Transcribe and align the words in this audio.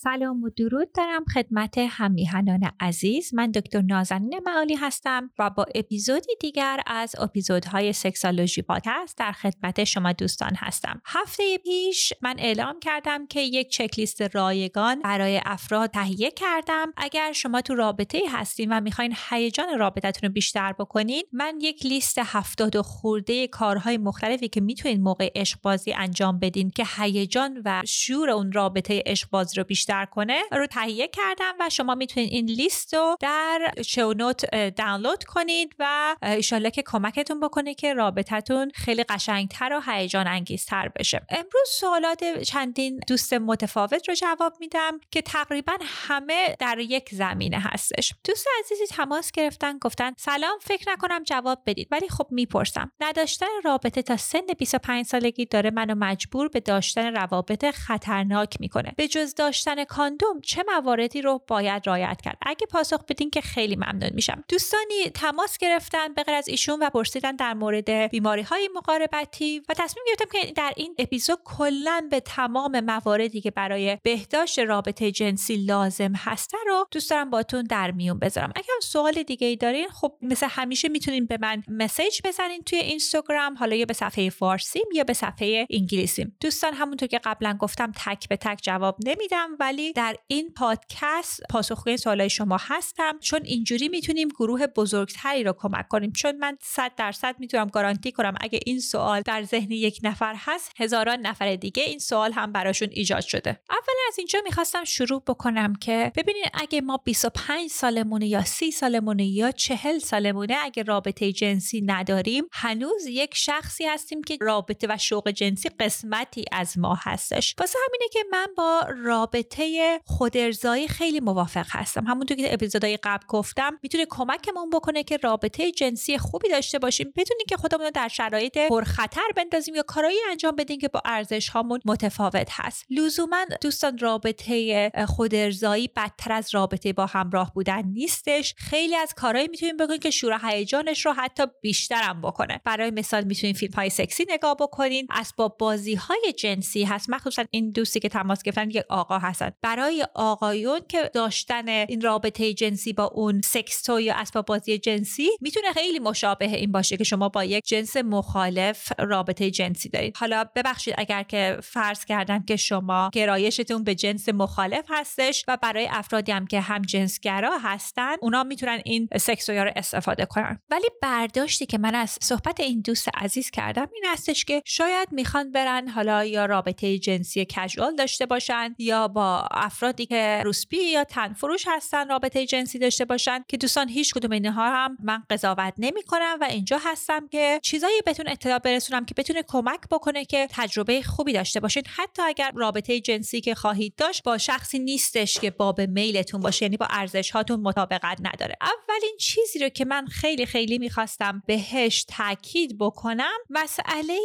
سلام 0.00 0.42
و 0.42 0.50
درود 0.50 0.92
دارم 0.92 1.24
خدمت 1.34 1.78
هم‌میهنان 1.78 2.70
عزیز. 2.80 3.34
من 3.34 3.50
دکتر 3.50 3.82
نازنین 3.82 4.40
معالی 4.46 4.74
هستم 4.74 5.30
و 5.38 5.50
با 5.50 5.66
اپیزودی 5.74 6.36
دیگر 6.40 6.80
از 6.86 7.14
اپیزودهای 7.18 7.92
Sexology 7.92 8.62
پادکست 8.62 9.18
در 9.18 9.32
خدمت 9.32 9.84
شما 9.84 10.12
دوستان 10.12 10.50
هستم. 10.56 11.02
هفته 11.06 11.58
پیش 11.58 12.12
من 12.22 12.34
اعلام 12.38 12.80
کردم 12.80 13.26
که 13.26 13.40
یک 13.40 13.70
چکلیست 13.70 14.22
رایگان 14.22 15.02
برای 15.02 15.40
افراد 15.44 15.90
تهیه 15.90 16.30
کردم. 16.30 16.92
اگر 16.96 17.32
شما 17.32 17.60
تو 17.60 17.74
رابطه 17.74 18.20
هستین 18.32 18.72
و 18.72 18.80
می‌خواین 18.80 19.14
هیجان 19.30 19.78
رابطتون 19.78 20.28
رو 20.28 20.32
بیشتر 20.32 20.72
بکنین 20.72 21.22
من 21.32 21.58
یک 21.60 21.86
لیست 21.86 22.18
هفتاد 22.18 22.76
و 22.76 22.82
خورده 22.82 23.46
کارهای 23.46 23.98
مختلفی 23.98 24.48
که 24.48 24.60
می‌تونین 24.60 25.02
موقع 25.02 25.30
عشق 25.34 25.58
بازی 25.62 25.92
انجام 25.92 26.38
بدین 26.38 26.70
که 26.70 26.84
هیجان 26.96 27.62
و 27.64 27.82
شور 27.86 28.30
اون 28.30 28.52
رابطه 28.52 29.02
عشق 29.06 29.28
رو 29.56 29.64
بیشتر 29.64 29.87
کنه 30.10 30.42
رو 30.52 30.66
تهیه 30.66 31.08
کردم 31.08 31.54
و 31.60 31.68
شما 31.68 31.94
می‌تونید 31.94 32.32
این 32.32 32.44
لیست 32.44 32.94
رو 32.94 33.16
در 33.20 33.72
شونوت 33.86 34.54
دانلود 34.70 35.24
کنید 35.24 35.74
و 35.78 36.16
ایشالله 36.22 36.70
که 36.70 36.82
کمکتون 36.86 37.40
بکنه 37.40 37.74
که 37.74 37.94
رابطتون 37.94 38.70
خیلی 38.74 39.04
قشنگتر 39.04 39.72
و 39.72 39.92
هیجان 39.92 40.26
انگیزتر 40.26 40.88
بشه. 40.88 41.26
امروز 41.28 41.68
سوالات 41.70 42.42
چندین 42.42 43.00
دوست 43.08 43.32
متفاوت 43.32 44.08
رو 44.08 44.14
جواب 44.14 44.56
میدم 44.60 45.00
که 45.10 45.22
تقریبا 45.22 45.72
همه 45.82 46.56
در 46.58 46.78
یک 46.78 47.08
زمینه 47.14 47.58
هستش. 47.60 48.12
دوست 48.24 48.46
عزیزی 48.60 48.86
تماس 48.86 49.32
گرفتن 49.32 49.78
گفتن 49.78 50.12
سلام 50.18 50.58
فکر 50.60 50.92
نکنم 50.92 51.22
جواب 51.24 51.62
بدید. 51.66 51.88
ولی 51.90 52.08
خب 52.08 52.26
می‌پرسم. 52.30 52.92
نداشتن 53.00 53.46
رابطه 53.64 54.02
تا 54.02 54.16
سن 54.16 54.46
25 54.58 55.06
سالگی 55.06 55.46
داره 55.46 55.70
منو 55.70 55.94
مجبور 55.94 56.48
به 56.48 56.60
داشتن 56.60 57.14
روابط 57.14 57.64
خطرناک 57.64 58.56
می‌کنه. 58.60 58.92
به 58.96 59.08
جز 59.08 59.34
داشتن 59.34 59.77
کاندوم 59.84 60.40
چه 60.40 60.64
مواردی 60.68 61.22
رو 61.22 61.40
باید 61.46 61.82
رعایت 61.86 62.20
کرد؟ 62.20 62.38
اگه 62.42 62.66
پاسخ 62.66 63.04
بدین 63.04 63.30
که 63.30 63.40
خیلی 63.40 63.76
ممنون 63.76 64.10
میشم. 64.14 64.44
دوستانی 64.48 65.10
تماس 65.14 65.58
گرفتن 65.58 66.14
به 66.14 66.24
از 66.32 66.48
ایشون 66.48 66.82
و 66.82 66.90
پرسیدن 66.90 67.36
در 67.36 67.54
مورد 67.54 67.90
بیماری 67.90 68.42
های 68.42 68.68
مقاربتی 68.74 69.62
و 69.68 69.74
تصمیم 69.74 70.04
گرفتم 70.08 70.38
که 70.40 70.52
در 70.52 70.72
این 70.76 70.94
اپیزود 70.98 71.38
کلا 71.44 72.08
به 72.10 72.20
تمام 72.20 72.80
مواردی 72.80 73.40
که 73.40 73.50
برای 73.50 73.98
بهداشت 74.02 74.58
رابطه 74.58 75.10
جنسی 75.10 75.56
لازم 75.56 76.12
هسته 76.16 76.58
رو 76.66 76.86
دوست 76.90 77.10
دارم 77.10 77.30
باتون 77.30 77.62
در 77.62 77.90
میون 77.90 78.18
بذارم. 78.18 78.52
اگر 78.56 78.74
سوال 78.82 79.22
دیگه 79.22 79.46
ای 79.46 79.56
دارین 79.56 79.88
خب 79.88 80.12
مثل 80.22 80.46
همیشه 80.50 80.88
می‌تونین 80.88 81.26
به 81.26 81.38
من 81.40 81.62
مسیج 81.68 82.20
بزنین 82.24 82.62
توی 82.62 82.78
اینستاگرام 82.78 83.56
حالا 83.56 83.76
یا 83.76 83.84
به 83.84 83.94
صفحه 83.94 84.30
فارسیم 84.30 84.84
یا 84.94 85.04
به 85.04 85.12
صفحه 85.12 85.66
انگلیسیم. 85.70 86.36
دوستان 86.40 86.74
همونطور 86.74 87.08
که 87.08 87.18
قبلا 87.24 87.56
گفتم 87.60 87.92
تک 88.04 88.28
به 88.28 88.36
تک 88.36 88.58
جواب 88.62 88.96
نمیدم 89.06 89.56
ولی 89.68 89.92
در 89.92 90.16
این 90.26 90.52
پادکست 90.56 91.40
پاسخگوی 91.50 91.96
سوالای 91.96 92.30
شما 92.30 92.56
هستم. 92.60 93.18
چون 93.18 93.40
اینجوری 93.44 93.88
می‌تونیم 93.88 94.28
گروه 94.28 94.66
بزرگتری 94.66 95.44
رو 95.44 95.52
کمک 95.52 95.88
کنیم. 95.88 96.12
چون 96.12 96.36
من 96.36 96.58
صد 96.62 96.92
درصد 96.96 97.36
می‌تونم 97.38 97.66
گارانتی 97.66 98.12
کنم 98.12 98.34
اگه 98.40 98.60
این 98.66 98.80
سوال 98.80 99.20
در 99.20 99.42
ذهن 99.42 99.70
یک 99.70 100.00
نفر 100.02 100.34
هست 100.38 100.72
هزاران 100.76 101.20
نفر 101.20 101.56
دیگه 101.56 101.82
این 101.82 101.98
سوال 101.98 102.32
هم 102.32 102.52
براشون 102.52 102.88
ایجاد 102.90 103.20
شده. 103.20 103.50
اول 103.70 103.94
از 104.08 104.18
اینجا 104.18 104.40
می‌خواستم 104.44 104.84
شروع 104.84 105.22
بکنم 105.26 105.74
که 105.74 106.12
ببینید 106.16 106.44
اگه 106.54 106.80
ما 106.80 106.96
25 106.96 107.70
سالمونه 107.70 108.26
یا 108.26 108.44
30 108.44 108.70
سالمونه 108.70 109.26
یا 109.26 109.50
40 109.50 109.98
سالمونه 109.98 110.56
اگه 110.62 110.82
رابطه 110.82 111.32
جنسی 111.32 111.80
نداریم 111.80 112.44
هنوز 112.52 113.06
یک 113.06 113.34
شخصی 113.34 113.86
هستیم 113.86 114.22
که 114.22 114.38
رابطه 114.40 114.86
و 114.90 114.96
شوق 114.98 115.30
جنسی 115.30 115.68
قسمتی 115.68 116.44
از 116.52 116.78
ما 116.78 116.98
هستش. 117.00 117.54
واسه 117.58 117.78
همینه 117.88 118.08
که 118.12 118.20
من 118.32 118.46
با 118.56 118.86
رابطه 119.04 119.57
خودارضایی 120.04 120.88
خیلی 120.88 121.20
موافق 121.20 121.66
هستم. 121.70 122.06
همونطور 122.06 122.36
که 122.36 122.54
اپیزودهای 122.54 122.98
قبل 123.02 123.26
گفتم 123.28 123.78
می‌تونه 123.82 124.06
کمکمون 124.10 124.70
بکنه 124.70 125.02
که 125.02 125.16
رابطه 125.16 125.72
جنسی 125.72 126.18
خوبی 126.18 126.48
داشته 126.48 126.78
باشیم 126.78 127.12
بدونیم 127.16 127.46
که 127.48 127.56
خودمون 127.56 127.84
رو 127.84 127.90
در 127.94 128.08
شرایط 128.08 128.58
پرخطر 128.58 129.28
بندازیم 129.36 129.74
یا 129.74 129.82
کارایی 129.82 130.18
انجام 130.30 130.56
بدیم 130.56 130.78
که 130.78 130.88
با 130.88 131.02
ارزش 131.04 131.48
هامون 131.48 131.80
متفاوت 131.84 132.48
هست. 132.50 132.86
لزوما 132.90 133.44
دوستان 133.60 133.98
رابطه 133.98 134.90
خودارضایی 135.08 135.90
بدتر 135.96 136.32
از 136.32 136.54
رابطه 136.54 136.92
با 136.92 137.06
همراه 137.06 137.52
بودن 137.54 137.82
نیستش. 137.82 138.54
خیلی 138.56 138.96
از 138.96 139.14
کارهایی 139.14 139.48
می‌تونیم 139.48 139.76
بکنیم 139.76 139.98
که 139.98 140.10
شور 140.10 140.40
هیجانش 140.42 141.06
رو 141.06 141.12
حتی 141.12 141.42
بیشتر 141.62 142.02
هم 142.02 142.20
بکنه. 142.20 142.60
برای 142.64 142.90
مثال 142.90 143.24
می‌تونیم 143.24 143.54
فیلم 143.54 143.72
های 143.72 143.90
سکسی 143.90 144.26
نگاه 144.28 144.56
بکنین. 144.56 145.06
اسباب 145.10 145.56
بازی 145.58 145.94
های 145.94 146.32
جنسی 146.38 146.84
هست. 146.84 147.10
مخصوصا 147.10 147.44
این 147.50 147.70
دوستی 147.70 148.00
که 148.00 148.08
تماس 148.08 148.42
گرفتن 148.42 148.70
یک 148.70 148.84
آقا 148.88 149.18
هستن 149.18 149.47
برای 149.62 150.06
آقایون 150.14 150.80
که 150.88 151.10
داشتن 151.14 151.68
این 151.68 152.00
رابطه 152.00 152.54
جنسی 152.54 152.92
با 152.92 153.04
اون 153.04 153.40
سکس 153.44 153.82
تو 153.82 154.00
یا 154.00 154.14
اسباب 154.14 154.46
بازی 154.46 154.78
جنسی 154.78 155.28
می‌تونه 155.40 155.72
خیلی 155.72 155.98
مشابه 155.98 156.46
این 156.46 156.72
باشه 156.72 156.96
که 156.96 157.04
شما 157.04 157.28
با 157.28 157.44
یک 157.44 157.64
جنس 157.64 157.96
مخالف 157.96 158.92
رابطه 158.98 159.50
جنسی 159.50 159.88
دارید. 159.88 160.16
حالا 160.16 160.44
ببخشید 160.56 160.94
اگر 160.98 161.22
که 161.22 161.58
فرض 161.62 162.04
کردم 162.04 162.44
که 162.44 162.56
شما 162.56 163.10
گرایشتون 163.12 163.84
به 163.84 163.94
جنس 163.94 164.28
مخالف 164.28 164.84
هستش 164.88 165.44
و 165.48 165.58
برای 165.62 165.88
افرادی 165.90 166.32
هم 166.32 166.46
که 166.46 166.60
هم 166.60 166.82
جنسگرا 166.82 167.58
هستن 167.62 168.16
اونا 168.20 168.44
می‌تونن 168.44 168.80
این 168.84 169.08
سکس 169.16 169.50
رو 169.50 169.70
استفاده 169.76 170.26
کنن. 170.26 170.60
ولی 170.70 170.86
برداشتی 171.02 171.66
که 171.66 171.78
من 171.78 171.94
از 171.94 172.18
صحبت 172.22 172.60
این 172.60 172.80
دوست 172.80 173.08
عزیز 173.14 173.50
کردم 173.50 173.88
این 173.94 174.04
هستش 174.06 174.44
که 174.44 174.62
شاید 174.64 175.08
می‌خوان 175.12 175.52
برن 175.52 175.88
حالا 175.88 176.24
یا 176.24 176.46
رابطه 176.46 176.98
جنسی 176.98 177.44
کژوال 177.44 177.96
داشته 177.96 178.26
باشن 178.26 178.74
یا 178.78 179.08
با 179.08 179.37
افرادی 179.50 180.06
که 180.06 180.42
روسپی 180.44 180.76
یا 180.76 181.04
تنفروش 181.04 181.64
هستن 181.68 182.08
رابطه 182.08 182.46
جنسی 182.46 182.78
داشته 182.78 183.04
باشن 183.04 183.44
که 183.48 183.56
دوستان 183.56 183.88
هیچ 183.88 184.14
کدوم 184.14 184.30
اینها 184.30 184.70
هم 184.70 184.96
من 185.02 185.22
قضاوت 185.30 185.74
نمی 185.78 186.02
کنم 186.02 186.38
و 186.40 186.44
اینجا 186.44 186.78
هستم 186.84 187.28
که 187.28 187.60
چیزایی 187.62 188.00
بهتون 188.06 188.28
اطلاع 188.28 188.58
برسونم 188.58 189.04
که 189.04 189.14
بتونه 189.14 189.42
کمک 189.48 189.80
بکنه 189.90 190.24
که 190.24 190.48
تجربه 190.50 191.02
خوبی 191.02 191.32
داشته 191.32 191.60
باشین. 191.60 191.82
حتی 191.96 192.22
اگر 192.22 192.52
رابطه 192.54 193.00
جنسی 193.00 193.40
که 193.40 193.54
خواهید 193.54 193.94
داشت 193.96 194.22
با 194.22 194.38
شخصی 194.38 194.78
نیستش 194.78 195.38
که 195.40 195.50
باب 195.50 195.80
میلتون 195.80 196.40
باشه 196.40 196.64
یعنی 196.64 196.76
با 196.76 196.86
ارزش 196.90 197.30
هاتون 197.30 197.60
مطابقت 197.60 198.18
نداره. 198.20 198.56
اولین 198.60 199.16
چیزی 199.20 199.58
رو 199.58 199.68
که 199.68 199.84
من 199.84 200.06
خیلی 200.06 200.46
خیلی 200.46 200.78
می‌خواستم 200.78 201.42
بهش 201.46 202.04
تاکید 202.08 202.78
بکنم 202.78 203.38
مسئله 203.50 204.18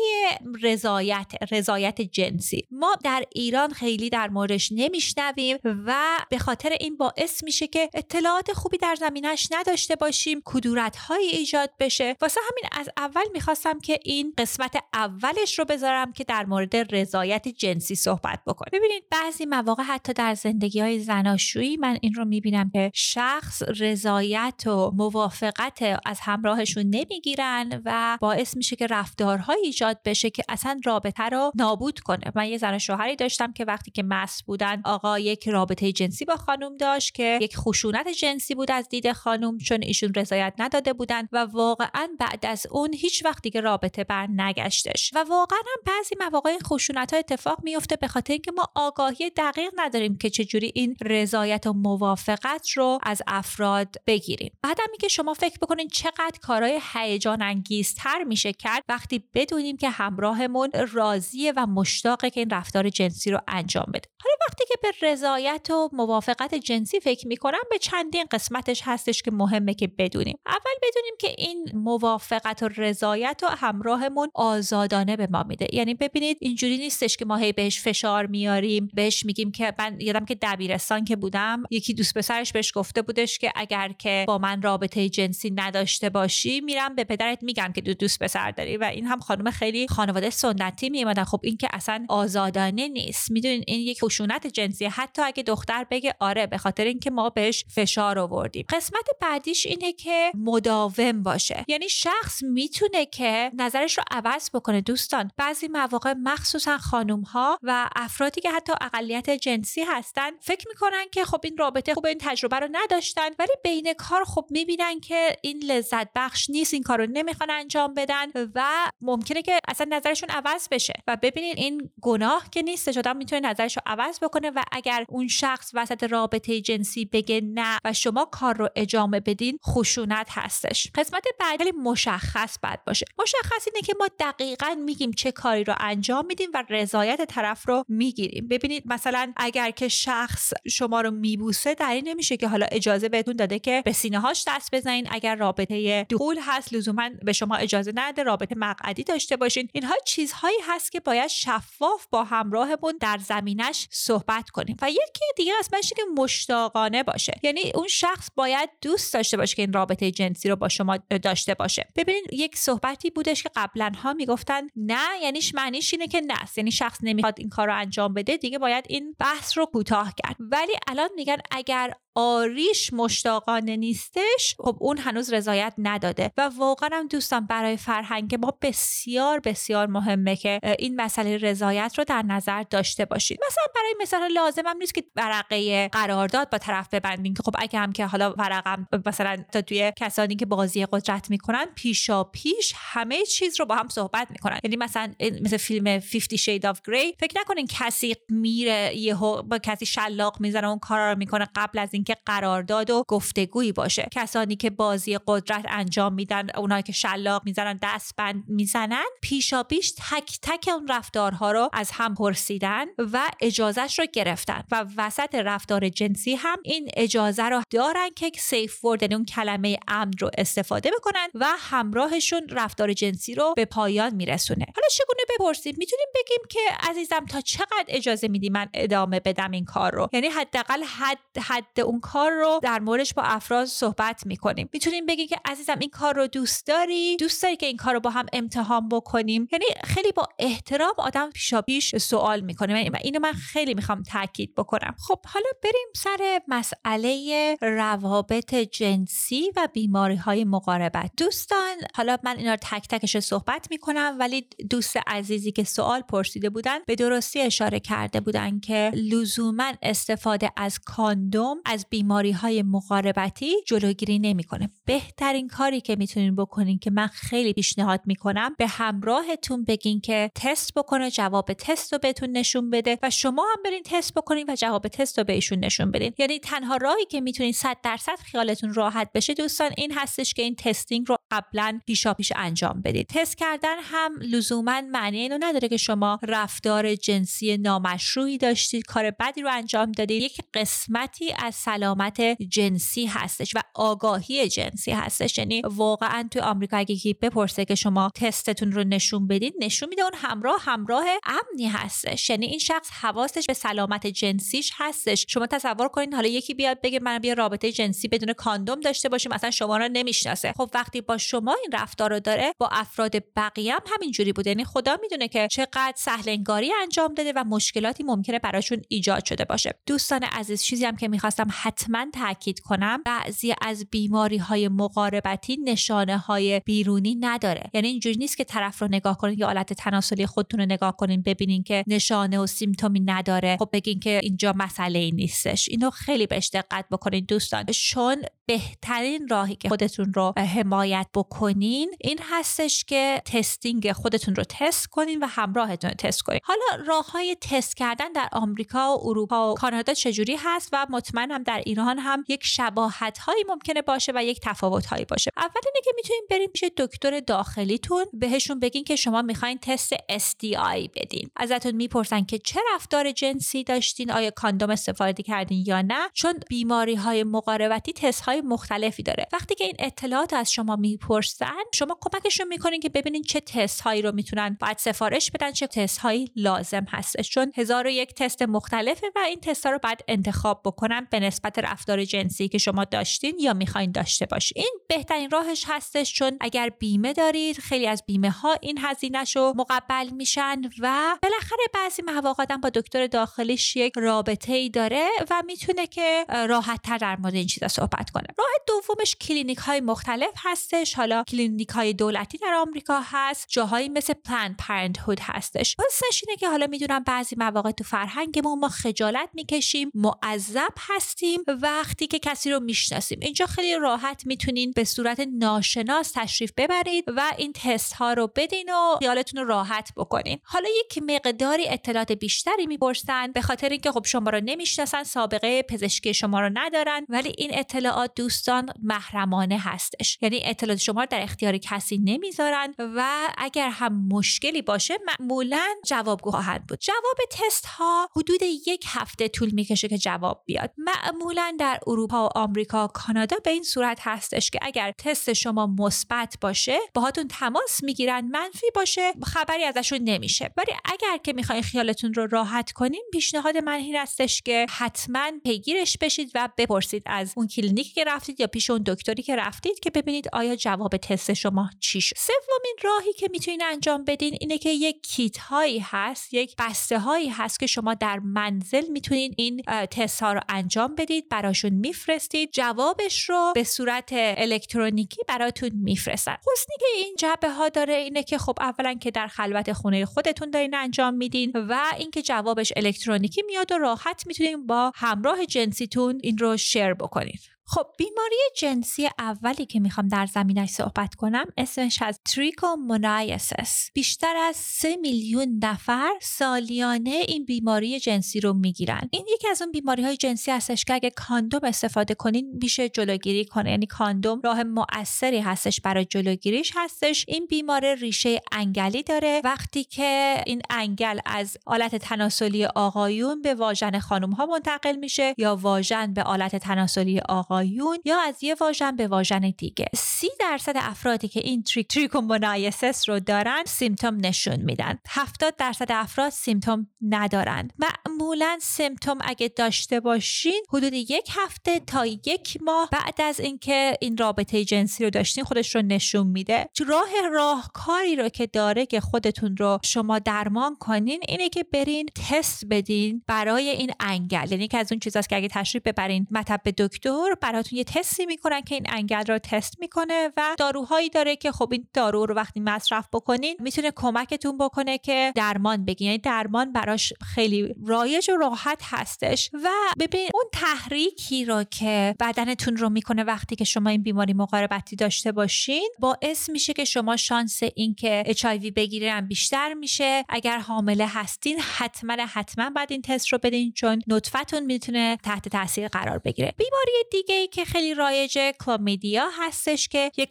رضایت 0.62 1.32
رضایت 1.52 2.02
جنسی. 2.02 2.68
ما 2.72 2.96
در 3.04 3.24
ایران 3.36 3.74
خیلی 3.74 4.10
در 4.10 4.30
موردش 4.30 4.72
نمیشنویم 5.04 5.58
و 5.86 6.20
به 6.30 6.38
خاطر 6.38 6.70
این 6.80 6.98
باعث 6.98 7.44
میشه 7.44 7.68
که 7.68 7.90
اطلاعات 7.94 8.54
خوبی 8.54 8.78
در 8.78 8.96
زمینش 8.96 9.48
نداشته 9.52 9.96
باشیم 9.96 10.42
کدورت 10.46 10.96
های 10.96 11.26
ایجاد 11.26 11.70
بشه. 11.80 12.16
واسه 12.22 12.42
همین 12.50 12.64
از 12.72 12.90
اول 12.98 13.24
می‌خواستم 13.34 13.80
که 13.80 14.00
این 14.04 14.34
قسمت 14.38 14.76
اولش 14.94 15.60
رو 15.60 15.66
بذارم 15.66 16.14
که 16.14 16.24
در 16.24 16.46
مورد 16.46 16.96
رضایت 16.96 17.48
جنسی 17.48 17.96
صحبت 17.96 18.40
بکنم 18.48 18.70
ببینید 18.74 19.04
بعضی 19.12 19.46
مواقع 19.46 19.84
حتی 19.84 20.14
در 20.14 20.34
زندگی 20.34 20.80
های 20.80 21.00
زناشویی 21.00 21.78
من 21.78 21.98
این 22.02 22.14
رو 22.14 22.26
می‌بینم 22.26 22.70
که 22.74 22.92
شخص 22.94 23.64
رضایت 23.80 24.68
و 24.68 24.92
موافقت 24.92 26.00
از 26.06 26.20
همراهشون 26.22 26.84
نمی‌گیرن 26.84 27.82
و 27.86 28.18
باعث 28.22 28.58
میشه 28.58 28.76
که 28.76 28.88
رفتارهایی 28.88 29.66
ایجاد 29.66 30.00
بشه 30.06 30.30
که 30.30 30.44
اصلا 30.50 30.80
رابطه 30.86 31.24
رو 31.24 31.52
نابود 31.56 32.00
کنه. 32.00 32.32
من 32.36 32.48
یه 32.48 32.58
زن 32.58 32.78
شوهری 32.78 33.16
داشتم 33.16 33.54
که 33.54 33.66
وقتی 33.66 33.92
که 33.92 34.04
مس 34.04 34.44
بودن 34.44 34.82
آقا 34.86 35.20
یک 35.20 35.50
رابطه 35.50 35.92
جنسی 35.92 36.26
با 36.26 36.36
خانم 36.36 36.78
داشت 36.78 37.14
که 37.14 37.40
یک 37.42 37.58
خشونت 37.58 38.08
جنسی 38.08 38.56
بود 38.56 38.72
از 38.72 38.90
دید 38.90 39.12
خانم 39.12 39.58
چون 39.58 39.80
ایشون 39.82 40.14
رضایت 40.16 40.54
نداده 40.60 40.94
بودن 40.94 41.28
و 41.32 41.38
واقعا 41.38 42.08
بعد 42.20 42.46
از 42.46 42.68
اون 42.72 42.94
هیچ 42.94 43.26
وقت 43.26 43.44
دیگه 43.44 43.62
رابطه 43.62 44.04
بر 44.04 44.28
نگشتش. 44.28 45.12
و 45.16 45.26
واقعا 45.30 45.60
هم 45.60 45.94
بعضی 45.94 46.16
مواقع 46.20 46.50
این 46.50 46.60
خشونت 46.60 47.14
ها 47.14 47.20
اتفاق 47.20 47.64
میفته 47.64 47.96
به 47.96 48.08
خاطر 48.08 48.34
اینکه 48.34 48.52
ما 48.52 48.70
آگاهی 48.76 49.30
دقیق 49.30 49.72
نداریم 49.76 50.18
که 50.18 50.30
چجوری 50.30 50.72
این 50.76 50.96
رضایت 51.02 51.68
و 51.68 51.74
موافقت 51.74 52.70
رو 52.70 53.00
از 53.04 53.22
افراد 53.28 53.96
بگیریم. 54.08 54.58
بعدم 54.62 54.84
میگه 54.92 55.08
شما 55.08 55.34
فکر 55.34 55.58
بکنین 55.62 55.88
چقدر 55.88 56.40
کارهای 56.42 56.80
هیجان 56.94 57.42
انگیزتر 57.42 58.24
میشه 58.24 58.54
کرد 58.54 58.84
وقتی 58.90 59.24
بدونیم 59.34 59.78
که 59.78 59.90
همراهمون 59.90 60.70
راضیه 60.92 61.54
و 61.56 61.66
مشتاقه 61.66 62.30
که 62.30 62.40
این 62.40 62.50
رفتار 62.50 62.90
جنسی 62.90 63.32
رو 63.32 63.40
انجام 63.48 63.86
بده. 63.94 64.08
حالا 64.24 64.36
وقتی 64.50 64.66
که 64.68 64.73
به 64.82 64.92
رضایت 65.02 65.70
و 65.70 65.90
موافقت 65.94 66.56
جنسی 66.56 67.00
فکر 67.00 67.28
می‌کنم 67.28 67.60
به 67.70 67.78
چندین 67.78 68.26
قسمتش 68.32 68.82
هستش 68.86 69.22
که 69.22 69.32
مهمه 69.32 69.74
که 69.74 69.88
بدونیم. 69.88 70.38
اول 70.46 70.76
بدونیم 70.82 71.14
که 71.20 71.36
این 71.38 71.70
موافقت 71.74 72.64
و 72.64 72.70
رضایت 72.78 73.42
و 73.44 73.48
همراهمون 73.48 74.30
آزادانه 74.36 75.18
به 75.18 75.28
ما 75.32 75.44
میده. 75.44 75.68
یعنی 75.74 75.94
ببینید 75.94 76.38
اینجوری 76.42 76.78
نیستش 76.78 77.18
که 77.18 77.26
ما 77.26 77.36
هی 77.36 77.52
بهش 77.52 77.82
فشار 77.82 78.26
میاریم 78.26 78.90
بهش 78.94 79.26
میگیم 79.26 79.52
که 79.52 79.74
من 79.80 79.98
یادم 80.02 80.26
که 80.26 80.38
دبیرستان 80.42 81.06
که 81.06 81.16
بودم 81.16 81.64
یکی 81.72 81.94
دوست 81.94 82.18
پسرش 82.18 82.54
بهش 82.54 82.72
گفته 82.76 83.02
بودش 83.02 83.40
که 83.40 83.52
اگر 83.56 83.92
که 84.00 84.26
با 84.28 84.38
من 84.38 84.62
رابطه 84.62 85.10
جنسی 85.10 85.52
نداشته 85.56 86.10
باشی 86.10 86.62
میرم 86.62 86.96
به 86.96 87.04
پدرت 87.04 87.44
میگم 87.44 87.72
که 87.76 87.82
دو 87.82 87.94
دوست 87.94 88.24
پسر 88.24 88.52
داری. 88.52 88.78
و 88.78 88.84
این 88.84 89.06
هم 89.06 89.20
خانم 89.20 89.52
خیلی 89.52 89.88
خانواده 89.88 90.30
سنتی 90.30 90.90
میومدن 90.90 91.24
خب 91.24 91.40
این 91.44 91.58
که 91.58 91.68
اصلا 91.72 92.06
آزادانه 92.10 92.88
نیست. 92.88 93.32
می‌دونین 93.32 93.64
این 93.68 93.80
یک 93.80 94.04
خشونت 94.04 94.48
جنسی 94.64 94.86
حتی 94.86 95.22
اگه 95.22 95.44
دختر 95.44 95.86
بگه 95.92 96.16
آره 96.20 96.48
به 96.48 96.58
خاطر 96.58 96.84
اینکه 96.84 97.12
ما 97.12 97.30
بهش 97.30 97.66
فشار 97.76 98.20
آوردیم. 98.20 98.66
قسمت 98.70 99.10
بعدیش 99.22 99.66
اینه 99.66 99.94
که 99.94 100.32
مداوم 100.36 101.24
باشه. 101.24 101.66
یعنی 101.68 101.90
شخص 101.90 102.44
می‌تونه 102.44 103.06
که 103.06 103.52
نظرش 103.54 103.98
رو 103.98 104.04
عوض 104.12 104.50
بکنه. 104.54 104.82
دوستان 104.82 105.32
بعضی 105.38 105.68
مواقع 105.68 106.14
مخصوصا 106.14 106.78
خانم 106.78 107.22
ها 107.22 107.60
و 107.64 107.90
افرادی 107.96 108.42
که 108.42 108.52
حتی 108.52 108.74
اقلیت 108.82 109.30
جنسی 109.30 109.82
هستن 109.82 110.32
فکر 110.42 110.66
می‌کنن 110.68 111.06
که 111.12 111.26
خب 111.26 111.42
این 111.44 111.58
رابطه 111.58 111.94
خوب 111.94 112.06
این 112.06 112.18
تجربه 112.22 112.60
رو 112.60 112.68
نداشتن 112.72 113.30
ولی 113.40 113.54
بین 113.64 113.94
کار 113.94 114.24
خب 114.24 114.46
می‌بینن 114.50 115.00
که 115.00 115.38
این 115.42 115.64
لذت 115.64 116.08
بخش 116.16 116.50
نیست 116.50 116.74
این 116.74 116.84
کار 116.84 117.06
نمی‌خوان 117.06 117.50
انجام 117.50 117.94
بدن 117.94 118.28
و 118.56 118.64
ممکنه 119.02 119.42
که 119.42 119.60
اصلا 119.68 119.88
نظرشون 119.90 120.30
عوض 120.30 120.68
بشه. 120.72 120.94
و 121.08 121.18
ببینید 121.22 121.58
این 121.58 121.92
گناه 122.02 122.50
که 122.52 122.62
نیست 122.62 122.94
آدم 122.98 123.18
می‌تونه 123.18 123.50
نظرش 123.50 123.78
رو 123.78 123.82
عوض 123.86 124.20
بکنه 124.20 124.52
و 124.56 124.64
اگر 124.72 125.06
اون 125.10 125.28
شخص 125.28 125.72
وسط 125.74 126.04
رابطه 126.04 126.62
جنسی 126.62 127.06
بگه 127.06 127.42
نه 127.42 127.78
و 127.84 127.94
شما 127.94 128.26
کار 128.26 128.58
رو 128.58 128.70
اجامه 128.76 129.20
بدین 129.20 129.60
خشونت 129.68 130.28
هستش. 130.30 130.92
قسمت 130.96 131.24
بعدی 131.40 131.72
مشخص 131.72 132.58
بعد 132.62 132.86
باشه. 132.86 133.06
مشخص 133.20 133.68
اینه 133.68 133.82
که 133.82 133.94
ما 134.00 134.08
دقیقا 134.20 134.76
میگیم 134.86 135.12
چه 135.12 135.32
کاری 135.32 135.64
رو 135.64 135.76
انجام 135.80 136.26
میدیم 136.26 136.50
و 136.54 136.64
رضایت 136.70 137.26
طرف 137.26 137.68
رو 137.68 137.84
می‌گیریم. 137.88 138.48
ببینید 138.48 138.84
مثلا 138.86 139.34
اگر 139.36 139.72
که 139.72 139.88
شخص 139.88 140.54
شما 140.70 141.02
رو 141.02 141.12
میبوسه 141.12 141.76
در 141.76 141.90
این 141.90 142.08
نمیشه 142.08 142.38
که 142.38 142.48
حالا 142.48 142.66
اجازه 142.72 143.10
بهتون 143.10 143.36
داده 143.36 143.60
که 143.60 143.82
به 143.86 143.92
سینه 143.92 144.20
هاش 144.20 144.44
دست 144.48 144.76
بزنین. 144.76 145.08
اگر 145.12 145.36
رابطه 145.36 146.04
دخول 146.10 146.38
هست 146.42 146.74
لزوما 146.74 147.10
به 147.24 147.34
شما 147.34 147.56
اجازه 147.56 147.92
نده 147.96 148.24
رابطه 148.24 148.56
مقعدی 148.56 149.04
داشته 149.04 149.38
باشین. 149.38 149.70
اینها 149.74 149.96
چیزهایی 150.06 150.58
هست 150.68 150.92
که 150.92 151.00
باید 151.00 151.28
شفاف 151.28 152.08
با 152.10 152.24
همراهمون 152.24 152.98
در 153.02 153.18
زمینش 153.18 153.88
صحبت 153.92 154.43
کنیم 154.52 154.78
و 154.82 154.90
یکی 154.90 155.26
دیگه 155.38 155.54
قسمتش 155.60 155.94
که 155.96 156.02
مشتاقانه 156.18 157.04
باشه. 157.04 157.34
یعنی 157.44 157.72
اون 157.76 157.88
شخص 157.88 158.30
باید 158.36 158.70
دوست 158.82 159.14
داشته 159.14 159.38
باشه 159.38 159.56
که 159.56 159.62
این 159.62 159.74
رابطه 159.74 160.12
جنسی 160.12 160.50
رو 160.50 160.56
با 160.56 160.70
شما 160.70 160.98
داشته 161.24 161.54
باشه. 161.54 161.88
ببینید 161.96 162.34
یک 162.34 162.58
صحبتی 162.58 163.10
بودش 163.10 163.44
که 163.44 163.50
قبلا 163.56 163.92
ها 164.04 164.14
می‌گفتن 164.14 164.62
نه 164.76 165.08
یعنیش 165.22 165.56
معنیش 165.56 165.94
اینه 165.94 166.08
که 166.08 166.22
نه. 166.22 166.40
یعنی 166.58 166.72
شخص 166.72 167.00
نمی‌خواد 167.04 167.36
این 167.38 167.50
کار 167.50 167.68
رو 167.68 167.78
انجام 167.78 168.14
بده 168.14 168.38
دیگه 168.38 168.60
باید 168.60 168.86
این 168.90 169.16
بحث 169.20 169.58
رو 169.58 169.66
کوتاه 169.66 170.14
کرد. 170.24 170.36
ولی 170.40 170.74
الان 170.88 171.10
میگن 171.16 171.38
اگر 171.52 171.94
آریش 172.16 172.94
مشتاقانه 172.94 173.76
نیستش 173.76 174.56
خب 174.60 174.78
اون 174.80 174.98
هنوز 174.98 175.34
رضایت 175.34 175.74
نداده 175.78 176.32
و 176.38 176.50
واقعا 176.58 176.90
هم 176.94 177.08
دوستان 177.08 177.46
برای 177.46 177.78
فرهنگ 177.78 178.36
ما 178.36 178.58
بسیار 178.62 179.40
بسیار 179.40 179.88
مهمه 179.88 180.36
که 180.36 180.60
این 180.80 181.02
مسئله 181.02 181.38
رضایت 181.38 181.94
رو 181.98 182.04
در 182.04 182.22
نظر 182.22 182.64
داشته 182.64 183.06
باشید. 183.06 183.40
مثلا 183.48 183.64
برای 183.76 183.96
مثال 184.02 184.32
لازم 184.32 184.64
هم 184.66 184.78
نیست 184.78 184.96
که 184.96 185.04
ورقه 185.16 185.88
قرارداد 185.88 186.50
با 186.50 186.58
طرف 186.58 186.94
ببندین 186.94 187.34
که 187.34 187.44
خب 187.44 187.56
اگه 187.60 187.80
هم 187.80 187.92
که 187.92 188.06
حالا 188.06 188.34
ورقم 188.38 188.88
مثلا 189.06 189.44
تا 189.52 189.62
توی 189.62 189.92
کسانی 189.98 190.36
که 190.36 190.46
بازی 190.46 190.86
قدرت 190.86 191.30
می‌کنن 191.30 191.66
پیشا 191.76 192.24
پیش 192.24 192.74
همه 192.76 193.26
چیز 193.26 193.60
رو 193.60 193.66
با 193.66 193.76
هم 193.76 193.90
صحبت 193.90 194.28
می‌کنن. 194.32 194.60
یعنی 194.64 194.76
مثلا 194.76 195.14
مثل 195.42 195.58
فیلم 195.58 195.84
50 195.84 196.00
Shades 196.20 196.76
of 196.76 196.78
Grey 196.78 197.18
فکر 197.20 197.40
نکنین 197.42 197.68
کسی 197.70 198.16
میره 198.30 198.98
یهو 198.98 199.42
با 199.42 199.58
کسی 199.58 199.86
شلاق 199.86 200.42
می‌زنه 200.42 200.68
اون 200.68 200.80
کارا 200.80 201.12
رو 201.12 201.18
می‌کنه 201.18 201.48
قبل 201.56 201.80
از 201.80 201.90
اینکه 202.08 202.22
قرارداد 202.26 202.90
و 202.90 203.04
گفتگویی 203.08 203.72
باشه. 203.72 204.08
کسانی 204.12 204.56
که 204.56 204.70
بازی 204.70 205.20
قدرت 205.28 205.66
انجام 205.68 206.14
میدن 206.14 206.48
اونایی 206.58 206.84
که 206.84 206.92
شلاق 206.92 207.42
می‌زنن 207.46 207.80
دستبند 207.84 208.44
می‌زنن 208.48 209.04
پیشا 209.22 209.64
پیش 209.64 209.92
تک 209.92 210.40
تک 210.42 210.70
اون 210.74 210.88
رفتارها 210.88 211.52
رو 211.52 211.70
از 211.74 211.92
هم 211.94 212.16
پرسیدن 212.16 212.86
و 213.14 213.32
اجازهش 213.42 214.00
رو 214.00 214.06
گرفتن. 214.14 214.64
و 214.72 214.86
وسط 214.98 215.36
رفتار 215.36 215.90
جنسی 215.90 216.36
هم 216.36 216.58
این 216.64 216.90
اجازه 216.94 217.44
رو 217.44 217.62
دارن 217.70 218.10
که 218.16 218.32
سیف 218.40 218.86
ورد 218.86 219.02
یعنی 219.02 219.16
اون 219.16 219.26
کلمه 219.26 219.78
امن 219.88 220.12
رو 220.20 220.30
استفاده 220.38 220.92
بکنن 220.92 221.28
و 221.34 221.46
همراهشون 221.58 222.42
رفتار 222.50 222.94
جنسی 222.94 223.36
رو 223.36 223.54
به 223.56 223.66
پایان 223.66 224.16
میرسونه. 224.16 224.66
حالا 224.76 224.88
چگونه 224.92 225.24
بپرسیم 225.30 225.76
می‌تونیم 225.78 226.08
بگیم 226.16 226.46
که 226.50 226.60
عزیزم 226.90 227.26
تا 227.26 227.42
چقدر 227.42 227.86
اجازه 227.88 228.28
میدی 228.28 228.50
من 228.50 228.70
ادامه 228.74 229.20
بدم 229.20 229.52
این 229.52 229.66
کار 229.66 229.96
رو؟ 229.96 230.10
یعنی 230.14 230.28
حداقل 230.28 230.84
حد 230.84 231.18
حد 231.44 231.80
اون 231.94 232.00
کار 232.00 232.32
رو 232.32 232.60
در 232.64 232.80
موردش 232.80 233.14
با 233.14 233.24
افراد 233.24 233.66
صحبت 233.66 234.26
می‌کنیم. 234.26 234.70
می‌تونیم 234.74 235.06
بگیم 235.06 235.28
که 235.28 235.36
عزیزم 235.46 235.78
این 235.80 235.90
کار 235.90 236.16
رو 236.16 236.28
دوست 236.28 236.68
داری؟ 236.68 237.18
دوست 237.18 237.44
داری 237.44 237.56
که 237.56 237.66
این 237.66 237.78
کار 237.78 237.94
رو 237.94 238.00
با 238.00 238.10
هم 238.10 238.26
امتحان 238.34 238.90
بکنیم؟ 238.90 239.48
یعنی 239.52 239.66
خیلی 239.84 240.12
با 240.12 240.28
احترام 240.40 240.94
آدم 240.98 241.30
پیشا 241.30 241.62
پیش 241.62 241.98
سوال 241.98 242.42
می‌کنه. 242.42 242.90
و 242.90 242.98
اینو 243.04 243.20
من 243.20 243.34
خیلی 243.34 243.74
می‌خوام 243.74 244.04
تاکید 244.04 244.56
بکنم. 244.56 244.96
خب 245.00 245.20
حالا 245.26 245.46
بریم 245.64 245.88
سر 245.96 246.42
مسئله 246.48 247.58
روابط 247.62 248.56
جنسی 248.56 249.52
و 249.56 249.68
بیماری 249.74 250.16
های 250.16 250.44
مقاربت. 250.44 251.12
دوستان 251.18 251.76
حالا 251.96 252.18
من 252.24 252.38
اینا 252.38 252.52
رو 252.52 252.60
تک 252.62 252.88
تکش 252.88 253.18
صحبت 253.18 253.68
می‌کنم 253.70 254.16
ولی 254.20 254.48
دوست 254.70 254.98
عزیزی 255.08 255.52
که 255.52 255.64
سوال 255.64 256.02
پرسیده 256.02 256.50
بودن 256.50 256.80
به 256.88 256.96
درستی 256.96 257.42
اشاره 257.42 257.80
کرده 257.80 258.20
بودن 258.20 258.60
که 258.60 258.92
لزوما 258.94 259.74
استفاده 259.82 260.52
از 260.58 260.80
کاندوم 260.80 261.62
از 261.66 261.83
بیماری 261.90 262.32
های 262.32 262.64
مقاربتی 262.64 263.56
جلوگیری 263.68 264.20
نمی‌کنه. 264.20 264.70
بهترین 264.86 265.48
کاری 265.48 265.82
که 265.82 265.96
می‌تونین 265.96 266.36
بکنین 266.36 266.80
که 266.80 266.92
من 266.92 267.08
خیلی 267.08 267.54
پیشنهاد 267.54 268.02
می‌کنم 268.06 268.56
به 268.58 268.68
همراهتون 268.68 269.64
بگین 269.64 270.02
که 270.02 270.32
تست 270.36 270.74
بکنه 270.74 271.12
جواب 271.12 271.54
تست 271.54 271.94
رو 271.94 272.00
بهتون 272.00 272.30
نشون 272.30 272.70
بده 272.70 273.00
و 273.04 273.10
شما 273.10 273.46
هم 273.56 273.64
برین 273.66 273.84
تست 273.86 274.14
بکنین 274.14 274.46
و 274.50 274.56
جواب 274.56 274.88
تست 274.88 275.18
رو 275.18 275.24
بهشون 275.24 275.60
نشون 275.60 275.92
بدین. 275.92 276.14
یعنی 276.18 276.40
تنها 276.40 276.78
راهی 276.78 277.06
که 277.06 277.22
می‌تونین 277.22 277.52
100 277.52 277.78
درصد 277.84 278.20
خیالتون 278.20 278.74
راحت 278.74 279.10
بشه 279.14 279.34
دوستان 279.34 279.72
این 279.78 279.92
هستش 279.96 280.34
که 280.34 280.42
این 280.42 280.56
تستینگ 280.56 281.06
رو 281.10 281.16
قبلا 281.32 281.80
پیشا 281.88 282.14
پیش 282.14 282.34
انجام 282.36 282.82
بدید 282.82 283.08
تست 283.08 283.38
کردن 283.38 283.76
هم 283.82 284.12
لزوما 284.22 284.82
معنی 284.82 285.18
اینو 285.18 285.38
نداره 285.40 285.68
که 285.68 285.78
شما 285.78 286.20
رفتار 286.24 286.96
جنسی 286.96 287.58
نامشروعی 287.58 288.38
داشتید 288.38 288.86
کار 288.86 289.12
بدی 289.12 289.42
رو 289.42 289.50
انجام 289.52 289.92
دادید. 289.92 290.22
یک 290.22 290.38
قسمتی 290.54 291.34
از 291.40 291.56
سلامت 291.74 292.22
جنسی 292.50 293.06
هستش 293.06 293.56
و 293.56 293.60
آگاهی 293.76 294.50
جنسی 294.50 294.92
هستش. 294.92 295.38
یعنی 295.38 295.62
واقعا 295.62 296.28
توی 296.32 296.42
آمریکا 296.42 296.78
اگه 296.78 296.96
یکی 296.96 297.14
بپرسه 297.14 297.66
که 297.66 297.76
شما 297.76 298.12
تستتون 298.16 298.72
رو 298.72 298.84
نشون 298.84 299.28
بدید 299.28 299.54
نشون 299.60 299.90
میده 299.90 300.02
اون 300.02 300.12
همراه 300.16 300.62
همراه 300.62 301.06
امنی 301.24 301.68
هستش. 301.68 302.30
یعنی 302.30 302.46
این 302.46 302.60
شخص 302.60 302.90
حواسش 303.02 303.46
به 303.48 303.54
سلامت 303.54 304.08
جنسیش 304.08 304.72
هستش. 304.78 305.26
شما 305.30 305.48
تصور 305.48 305.88
کنید 305.88 306.14
حالا 306.14 306.28
یکی 306.28 306.54
بیاد 306.54 306.82
بگه 306.82 307.00
من 307.00 307.20
بیا 307.20 307.34
رابطه 307.34 307.72
جنسی 307.72 308.08
بدون 308.08 308.34
کاندوم 308.34 308.80
داشته 308.80 309.10
باشیم 309.10 309.34
مثلا 309.34 309.52
شما 309.52 309.78
رو 309.78 309.88
نمی‌شناسه. 309.88 310.54
خب 310.58 310.70
وقتی 310.74 311.02
با 311.02 311.18
شما 311.18 311.56
این 311.62 311.72
رفتار 311.74 312.10
رو 312.10 312.20
داره 312.20 312.54
با 312.58 312.70
افراد 312.72 313.16
بقیه 313.36 313.74
هم 313.74 313.82
همینجوری 313.96 314.34
بوده. 314.34 314.50
یعنی 314.50 314.66
خدا 314.66 314.98
می‌دونه 315.02 315.28
که 315.28 315.48
چقدر 315.52 315.94
سهل 315.96 316.30
انگاری 316.30 316.72
انجام 316.82 317.14
داده 317.14 317.34
و 317.36 317.44
مشکلاتی 317.48 318.04
ممکنه 318.04 318.40
براشون 318.40 318.82
ایجاد 318.88 319.26
شده 319.26 319.46
باشه. 319.46 319.74
دوستان 319.86 320.24
عزیز 320.24 320.64
چیزی 320.64 320.86
هم 320.86 320.96
که 320.96 321.08
می‌خواستم 321.08 321.48
حتما 321.64 322.06
تاکید 322.14 322.60
کنم 322.60 323.02
بعضی 323.06 323.54
از 323.62 323.86
بیماری 323.92 324.38
های 324.38 324.68
مقاربتی 324.68 325.58
نشانه 325.58 326.18
های 326.18 326.60
بیرونی 326.60 327.16
نداره. 327.16 327.70
یعنی 327.74 327.88
اینجوری 327.88 328.16
نیست 328.16 328.38
که 328.38 328.44
طرف 328.44 328.82
رو 328.82 328.88
نگاه 328.88 329.18
کنید 329.18 329.40
یا 329.40 329.48
حالت 329.48 329.74
تناسلی 329.74 330.26
خودتون 330.26 330.60
رو 330.60 330.66
نگاه 330.66 330.98
کنین 330.98 331.22
ببینین 331.22 331.64
که 331.64 331.84
نشانه 331.88 332.40
و 332.40 332.48
سیمتومی 332.48 333.00
نداره. 333.00 333.58
خب 333.60 333.70
بگین 333.74 334.00
که 334.00 334.20
اینجا 334.24 334.54
مسئله 334.56 335.00
ای 335.00 335.12
نیستش. 335.12 335.70
اینو 335.70 335.90
خیلی 335.90 336.28
بهش 336.28 336.50
دقت 336.54 336.86
بکنین 336.92 337.26
دوستان. 337.28 337.66
چون 337.66 338.24
بهترین 338.46 339.28
راهی 339.28 339.56
که 339.56 339.70
خودتون 339.70 340.14
رو 340.14 340.34
حمایت 340.38 341.08
بکنین 341.14 341.92
این 342.02 342.20
هستش 342.22 342.84
که 342.84 343.22
testing 343.26 343.92
خودتون 343.92 344.36
رو 344.36 344.44
تست 344.44 344.88
کنین 344.88 345.24
و 345.24 345.28
همراهتون 345.30 345.90
رو 345.90 345.96
تست 345.96 346.22
کنین. 346.22 346.40
حالا 346.44 346.84
راه 346.88 347.12
های 347.12 347.38
تست 347.42 347.78
کردن 347.78 348.12
در 348.12 348.30
آمریکا 348.32 348.98
و 348.98 349.08
اروپا 349.08 349.52
و 349.52 349.56
کانادا 349.56 349.94
چجوری 349.94 350.36
هست 350.40 350.70
و 350.74 350.88
مطمئنم 350.90 351.44
در 351.44 351.53
در 351.54 351.64
ایران 351.66 352.00
هم 352.00 352.26
یک 352.28 352.44
شباهت 352.44 353.18
هایی 353.18 353.44
ممکنه 353.50 353.82
باشه 353.82 354.12
و 354.16 354.24
یک 354.24 354.40
تفاوت 354.44 354.86
هایی 354.86 355.06
باشه. 355.06 355.32
اول 355.38 355.62
اینه 355.66 355.82
که 355.84 355.92
می‌تونین 355.96 356.28
بریم 356.30 356.50
پیش 356.50 356.64
دکتر 356.78 357.20
داخلیتون 357.20 358.06
بهشون 358.14 358.60
بگین 358.60 358.84
که 358.84 358.96
شما 358.96 359.22
می‌خواین 359.22 359.58
تست 359.58 359.96
STI 359.96 360.90
بدین. 360.96 361.30
ازتون 361.36 361.72
می‌پرسن 361.72 362.24
که 362.24 362.38
چه 362.38 362.60
رفتار 362.76 363.12
جنسی 363.12 363.64
داشتین 363.64 364.12
آیا 364.12 364.32
کاندوم 364.32 364.70
استفاده 364.70 365.24
کردین 365.24 365.64
یا 365.68 365.82
نه 365.82 366.10
چون 366.14 366.34
بیماری 366.50 366.96
های 366.96 367.24
مقاربتی 367.24 367.94
تست 367.94 368.22
های 368.22 368.42
مختلفی 368.42 369.04
داره. 369.04 369.28
وقتی 369.34 369.56
که 369.56 369.64
این 369.64 369.76
اطلاعات 369.80 370.34
از 370.34 370.54
شما 370.54 370.76
می‌پرسن 370.76 371.64
شما 371.74 371.98
کمکشون 372.02 372.48
می‌کنین 372.48 372.80
که 372.80 372.90
ببینین 372.90 373.22
چه 373.22 373.40
تست 373.40 373.82
هایی 373.82 374.02
رو 374.02 374.12
می‌تونن 374.12 374.58
بعد 374.60 374.78
سفارش 374.78 375.32
بدن 375.32 375.52
چه 375.52 375.68
تست 375.68 376.00
هایی 376.00 376.32
لازم 376.36 376.86
هستش. 376.90 377.30
چون 377.30 377.52
هزار 377.56 377.88
و 377.88 377.90
یک 377.90 378.14
تست 378.14 378.42
مختلفه 378.42 379.08
و 379.16 379.20
این 379.20 379.40
تست 379.40 379.66
ها 379.66 379.72
رو 379.72 379.80
بعد 379.84 380.02
انتخاب 380.08 380.62
بکنن 380.66 381.08
به 381.12 381.20
نسبت 381.34 381.60
رفتار 381.60 382.06
جنسی 382.06 382.48
که 382.48 382.58
شما 382.58 382.86
داشتین 382.86 383.36
یا 383.40 383.54
می‌خواین 383.54 383.92
داشته 383.92 384.26
باشین. 384.26 384.64
این 384.64 384.80
بهترین 384.90 385.30
راهش 385.30 385.66
هستش 385.68 386.14
چون 386.14 386.38
اگر 386.42 386.70
بیمه 386.70 387.14
دارید 387.14 387.58
خیلی 387.58 387.88
از 387.88 388.04
بیمه 388.08 388.32
ها 388.32 388.58
این 388.62 388.78
هزینهش 388.82 389.36
رو 389.36 389.54
متقبل 389.58 390.10
میشن 390.10 390.62
و 390.80 391.18
بالاخره 391.24 391.66
بعضی 391.74 392.02
مواقع 392.02 392.46
با 392.46 392.70
دکتر 392.70 393.08
داخلیش 393.08 393.76
یک 393.76 393.94
رابطه 393.96 394.54
ای 394.54 394.70
داره 394.70 395.08
و 395.30 395.44
می‌تونه 395.46 395.88
که 395.88 396.26
راحت 396.30 396.82
تر 396.82 396.98
در 396.98 397.16
مورد 397.16 397.36
این 397.36 397.48
چیزا 397.48 397.68
صحبت 397.68 398.10
کنه. 398.10 398.28
راه 398.38 398.48
دومش 398.68 399.16
کلینیک 399.16 399.58
های 399.58 399.82
مختلف 399.82 400.34
هستش. 400.38 400.94
حالا 400.94 401.24
کلینیک 401.24 401.70
های 401.70 401.94
دولتی 401.94 402.38
در 402.38 402.54
آمریکا 402.54 403.02
هست. 403.04 403.46
جاهایی 403.50 403.90
مثل 403.90 404.14
Planned 404.14 404.56
Parenthood 404.60 405.20
هستش. 405.22 405.76
راستش 405.80 406.24
اینه 406.28 406.38
که 406.38 406.50
حالا 406.50 406.68
می‌دونم 406.68 407.04
بعضی 407.04 407.36
مواقع 407.40 407.72
تو 407.72 407.84
فرهنگمون 407.84 408.60
ما 408.60 408.70
خجالت 408.70 409.30
می‌کشیم. 409.34 409.92
معذب 409.94 410.74
هستیم. 410.78 411.23
وقتی 411.62 412.08
که 412.08 412.20
کسی 412.20 412.52
رو 412.52 412.60
می‌شناسیم. 412.60 413.20
اینجا 413.22 413.46
خیلی 413.46 413.76
راحت 413.76 414.26
می‌تونین 414.26 414.72
به 414.72 414.84
صورت 414.84 415.28
ناشناس 415.38 416.12
تشریف 416.16 416.52
ببرید 416.58 417.04
و 417.08 417.32
این 417.38 417.54
تست 417.54 417.94
ها 417.94 418.14
رو 418.14 418.32
بدین 418.36 418.70
و 418.70 418.98
خیالتون 419.00 419.40
رو 419.42 419.48
راحت 419.48 419.90
بکنین. 419.98 420.40
حالا 420.44 420.70
یک 420.80 421.04
مقداری 421.08 421.68
اطلاعات 421.68 422.12
بیشتری 422.12 422.68
می‌پرسن 422.68 423.32
به 423.32 423.42
خاطر 423.42 423.70
اینکه 423.70 423.92
خب 423.92 424.06
شما 424.06 424.30
رو 424.30 424.42
نمی‌شناسن 424.46 425.04
سابقه 425.04 425.62
پزشکی 425.62 426.14
شما 426.14 426.40
رو 426.40 426.50
ندارن 426.54 427.06
ولی 427.10 427.34
این 427.38 427.50
اطلاعات 427.54 428.12
دوستان 428.16 428.70
محرمانه 428.84 429.60
هستش. 429.60 430.18
یعنی 430.22 430.42
اطلاعات 430.44 430.80
شما 430.80 431.06
در 431.06 431.22
اختیار 431.22 431.58
کسی 431.58 431.98
نمی‌ذارن 431.98 432.74
و 432.80 433.28
اگر 433.38 433.70
هم 433.70 434.08
مشکلی 434.08 434.62
باشه 434.62 434.98
معمولا 435.08 435.68
جواب 435.86 436.22
خواهند 436.22 436.68
بود. 436.68 436.80
جواب 436.80 437.18
تست 437.32 437.66
ها 437.66 438.10
حدود 438.16 438.42
یک 438.68 438.86
هفته 438.88 439.28
طول 439.28 439.50
می‌کشه 439.54 439.88
که 439.88 439.98
جواب 439.98 440.44
بیاد. 440.46 440.74
معمولا 441.14 441.56
در 441.60 441.80
اروپا 441.88 442.26
و 442.26 442.30
آمریکا 442.38 442.86
و 442.86 442.88
کانادا 442.88 443.38
به 443.44 443.52
این 443.52 443.64
صورت 443.64 444.00
هستش 444.02 444.50
که 444.50 444.60
اگر 444.62 444.92
تست 444.98 445.34
شما 445.34 445.68
مثبت 445.68 446.38
باشه 446.42 446.78
باهاتون 446.94 447.28
تماس 447.28 447.84
می‌گیرن 447.84 448.26
منفی 448.26 448.68
باشه 448.76 449.14
خبری 449.24 449.64
ازشون 449.64 450.00
نمیشه. 450.00 450.54
ولی 450.58 450.72
اگر 450.86 451.18
که 451.18 451.34
می‌خواین 451.34 451.64
خیالتون 451.64 452.14
رو 452.14 452.28
راحت 452.28 452.72
کنین 452.72 453.04
پیشنهاد 453.12 453.58
من 453.58 453.74
این 453.74 453.96
هستش 453.96 454.42
که 454.42 454.66
حتما 454.70 455.32
پیگیرش 455.44 455.98
بشید 455.98 456.32
و 456.36 456.50
بپرسید 456.58 457.04
از 457.06 457.34
اون 457.36 457.48
کلینیکی 457.48 457.94
که 457.94 458.04
رفتید 458.04 458.40
یا 458.40 458.48
پیش 458.48 458.70
اون 458.70 458.84
دکتری 458.86 459.24
که 459.24 459.36
رفتید 459.36 459.80
که 459.80 459.90
ببینید 459.90 460.30
آیا 460.34 460.56
جواب 460.56 460.98
تست 460.98 461.34
شما 461.34 461.70
چی 461.80 462.02
شد. 462.02 462.16
سومین 462.18 462.76
راهی 462.84 463.14
که 463.14 463.28
می‌تونید 463.32 463.62
انجام 463.64 464.04
بدین 464.04 464.38
اینه 464.40 464.58
که 464.58 464.70
یک 464.70 465.02
کیت 465.04 465.38
هایی 465.38 465.80
هست 465.80 466.34
یک 466.34 466.56
بسته 466.60 467.00
هایی 467.00 467.30
هست 467.30 467.60
که 467.60 467.68
شما 467.68 467.94
در 467.94 468.20
منزل 468.20 468.88
می‌تونید 468.90 469.34
این 469.38 469.62
تست 469.92 470.24
ها 470.24 470.34
رو 470.34 470.42
انجام 470.50 470.96
بدید 470.96 471.03
براشون 471.30 471.74
میفرستید 471.74 472.52
جوابش 472.52 473.30
رو 473.30 473.52
به 473.56 473.64
صورت 473.64 474.10
الکترونیکی 474.14 475.22
براتون 475.28 475.72
میفرستن. 475.74 476.32
حسنی 476.54 476.76
که 476.80 476.86
این 476.96 477.16
جعبه 477.20 477.50
ها 477.50 477.70
داره 477.70 477.94
اینه 477.94 478.24
که 478.24 478.38
خب 478.38 478.58
اولا 478.60 478.94
که 478.94 479.12
در 479.12 479.28
خلوت 479.28 479.74
خونه 479.74 480.06
خودتون 480.06 480.50
دارین 480.50 480.76
انجام 480.76 481.14
میدین 481.14 481.52
و 481.56 481.84
اینکه 481.98 482.22
جوابش 482.22 482.74
الکترونیکی 482.76 483.42
میاد 483.42 483.72
و 483.72 483.78
راحت 483.78 484.28
می‌تونین 484.28 484.68
با 484.68 484.92
همراه 484.96 485.46
جنسیتون 485.46 486.20
این 486.24 486.38
رو 486.38 486.58
share 486.58 486.94
بکنید 486.94 487.53
خب 487.66 487.86
بیماری 487.98 488.36
جنسی 488.58 489.10
اولی 489.20 489.66
که 489.66 489.80
می‌خوام 489.80 490.08
در 490.08 490.26
زمینش 490.26 490.70
صحبت 490.70 491.16
کنم 491.16 491.46
اسمش 491.58 492.02
هست 492.02 492.20
trichomoniasis 492.26 493.90
بیشتر 493.94 494.36
از 494.36 494.56
سه 494.56 494.96
میلیون 494.96 495.60
نفر 495.64 496.10
سالیانه 496.22 497.24
این 497.28 497.46
بیماری 497.46 498.00
جنسی 498.00 498.40
رو 498.40 498.54
می‌گیرن. 498.54 499.10
این 499.12 499.26
یکی 499.34 499.48
از 499.48 499.62
اون 499.62 499.72
بیماری 499.72 500.04
های 500.04 500.18
جنسی 500.18 500.52
هستش 500.52 500.86
که 500.86 500.94
اگه 500.94 501.10
کاندوم 501.10 501.62
استفاده 501.64 502.16
کنین 502.16 502.60
میشه 502.62 502.90
جلوگیری 502.90 503.46
کنه. 503.46 503.72
یعنی 503.72 503.86
کاندوم 503.86 504.42
راه 504.44 504.64
مؤثری 504.64 505.40
هستش 505.40 505.82
برای 505.82 506.06
جلوگیریش 506.06 506.74
هستش. 506.76 507.26
این 507.28 507.46
بیماری 507.46 507.96
ریشه 507.96 508.42
انگلی 508.52 509.04
داره. 509.04 509.42
وقتی 509.44 509.84
که 509.84 510.44
این 510.46 510.62
انگل 510.70 511.20
از 511.26 511.58
آلت 511.66 511.96
تناسلی 511.96 512.66
آقایون 512.66 513.42
به 513.42 513.56
واژن 513.56 514.00
خانم 514.00 514.32
ها 514.32 514.46
منتقل 514.46 514.96
میشه 514.96 515.34
یا 515.38 515.56
واژن 515.56 516.14
به 516.14 516.24
آلت 516.24 516.56
تناسلی 516.56 517.20
آقایون 517.20 517.53
آقایون 517.54 518.00
یا 518.06 518.20
از 518.20 518.44
یه 518.44 518.56
واژن 518.60 518.96
به 518.96 519.08
واژن 519.08 519.54
دیگه. 519.58 519.86
سی 519.96 520.28
درصد 520.40 520.74
افرادی 520.76 521.28
که 521.28 521.40
این 521.40 521.64
trich 521.64 521.88
trichomoniasis 521.88 523.10
رو 523.10 523.20
دارن 523.20 523.64
symptom 523.66 524.18
نشون 524.26 524.56
میدن. 524.56 525.00
70 525.10 525.56
درصد 525.56 525.88
افراد 525.90 526.30
symptom 526.30 526.88
ندارن. 527.02 527.68
معمولا 527.80 528.58
symptom 528.62 529.18
اگه 529.22 529.48
داشته 529.48 530.00
باشین 530.00 530.64
حدود 530.70 530.94
یک 530.94 531.30
هفته 531.32 531.80
تا 531.80 532.06
یک 532.06 532.58
ماه 532.62 532.90
بعد 532.92 533.22
از 533.22 533.40
اینکه 533.40 533.94
این 534.02 534.18
رابطه 534.18 534.66
جنسی 534.66 535.04
رو 535.04 535.10
داشتین 535.10 535.44
خودش 535.44 535.76
رو 535.76 535.82
نشون 535.82 536.28
میده. 536.28 536.70
راه 536.88 537.10
راهکاری 537.32 538.16
رو 538.16 538.30
که 538.30 538.48
داره 538.48 538.86
که 538.86 539.00
خودتون 539.00 539.58
رو 539.58 539.80
شما 539.84 540.20
درمان 540.20 540.76
کنین 540.76 541.20
اینه 541.28 541.50
که 541.50 541.64
برین 541.74 542.06
تست 542.30 542.64
بدین 542.70 543.24
برای 543.28 543.70
این 543.70 543.92
انگل. 544.00 544.52
یعنی 544.52 544.68
که 544.68 544.78
از 544.78 544.92
اون 544.92 545.00
چیزاست 545.00 545.30
که 545.30 545.36
اگه 545.36 545.48
تشریف 545.48 545.84
ببرین 545.84 546.28
مطب 546.32 546.62
دکتر 546.78 547.36
براتون 547.44 547.78
یه 547.78 547.84
تستی 547.84 548.26
می‌کنن 548.26 548.62
که 548.62 548.76
این 548.76 548.86
انگل 548.90 549.24
رو 549.28 549.40
تست 549.40 549.80
می‌کنه 549.80 550.32
و 550.38 550.56
داروهایی 550.58 551.10
داره 551.10 551.36
که 551.36 551.52
خب 551.52 551.70
این 551.72 551.88
دارو 551.94 552.26
رو 552.26 552.36
وقتی 552.36 552.60
مصرف 552.60 553.08
بکنین 553.14 553.56
می‌تونه 553.60 553.92
کمکتون 553.96 554.58
بکنه 554.58 554.98
که 554.98 555.32
درمان 555.36 555.86
بگین. 555.86 556.06
یعنی 556.06 556.18
درمان 556.18 556.74
براش 556.74 557.14
خیلی 557.36 557.76
رایج 557.86 558.30
و 558.30 558.38
راحت 558.38 558.82
هستش. 558.84 559.50
و 559.54 559.70
ببین 560.00 560.30
اون 560.34 560.44
تحریکی 560.54 561.46
رو 561.46 561.64
که 561.64 562.16
بدنتون 562.20 562.78
رو 562.78 562.90
می‌کنه 562.90 563.24
وقتی 563.24 563.56
که 563.56 563.66
شما 563.66 563.90
این 563.90 564.04
بیماری 564.04 564.34
مقاربتی 564.34 564.96
داشته 564.96 565.32
باشین 565.32 565.90
باعث 566.00 566.50
میشه 566.50 566.74
که 566.74 566.86
شما 566.86 567.18
شانس 567.18 567.60
اینکه 567.76 568.24
اچ 568.26 568.46
آی 568.46 568.72
بگیرین 568.72 569.22
بیشتر 569.22 569.74
میشه. 569.74 570.26
اگر 570.30 570.58
حامله 570.58 571.08
هستین 571.08 571.60
حتما 571.60 572.14
حتما 572.34 572.70
بعد 572.70 572.92
این 572.92 573.02
تست 573.02 573.28
رو 573.28 573.40
بدین 573.44 573.72
چون 573.72 574.02
نطفتون 574.08 574.66
می‌تونه 574.66 575.18
تحت 575.24 575.50
تاثیر 575.50 575.88
قرار 575.88 576.20
بگیره. 576.20 576.54
بیماری 576.58 576.92
دیگه 577.12 577.33
دیگه 577.34 577.42
ای 577.42 577.48
که 577.48 577.66
خیلی 577.66 577.94
رایجه 577.94 578.52
کلامیدیا 578.66 579.30
هستش 579.40 579.88
که 579.88 580.12
یک 580.18 580.30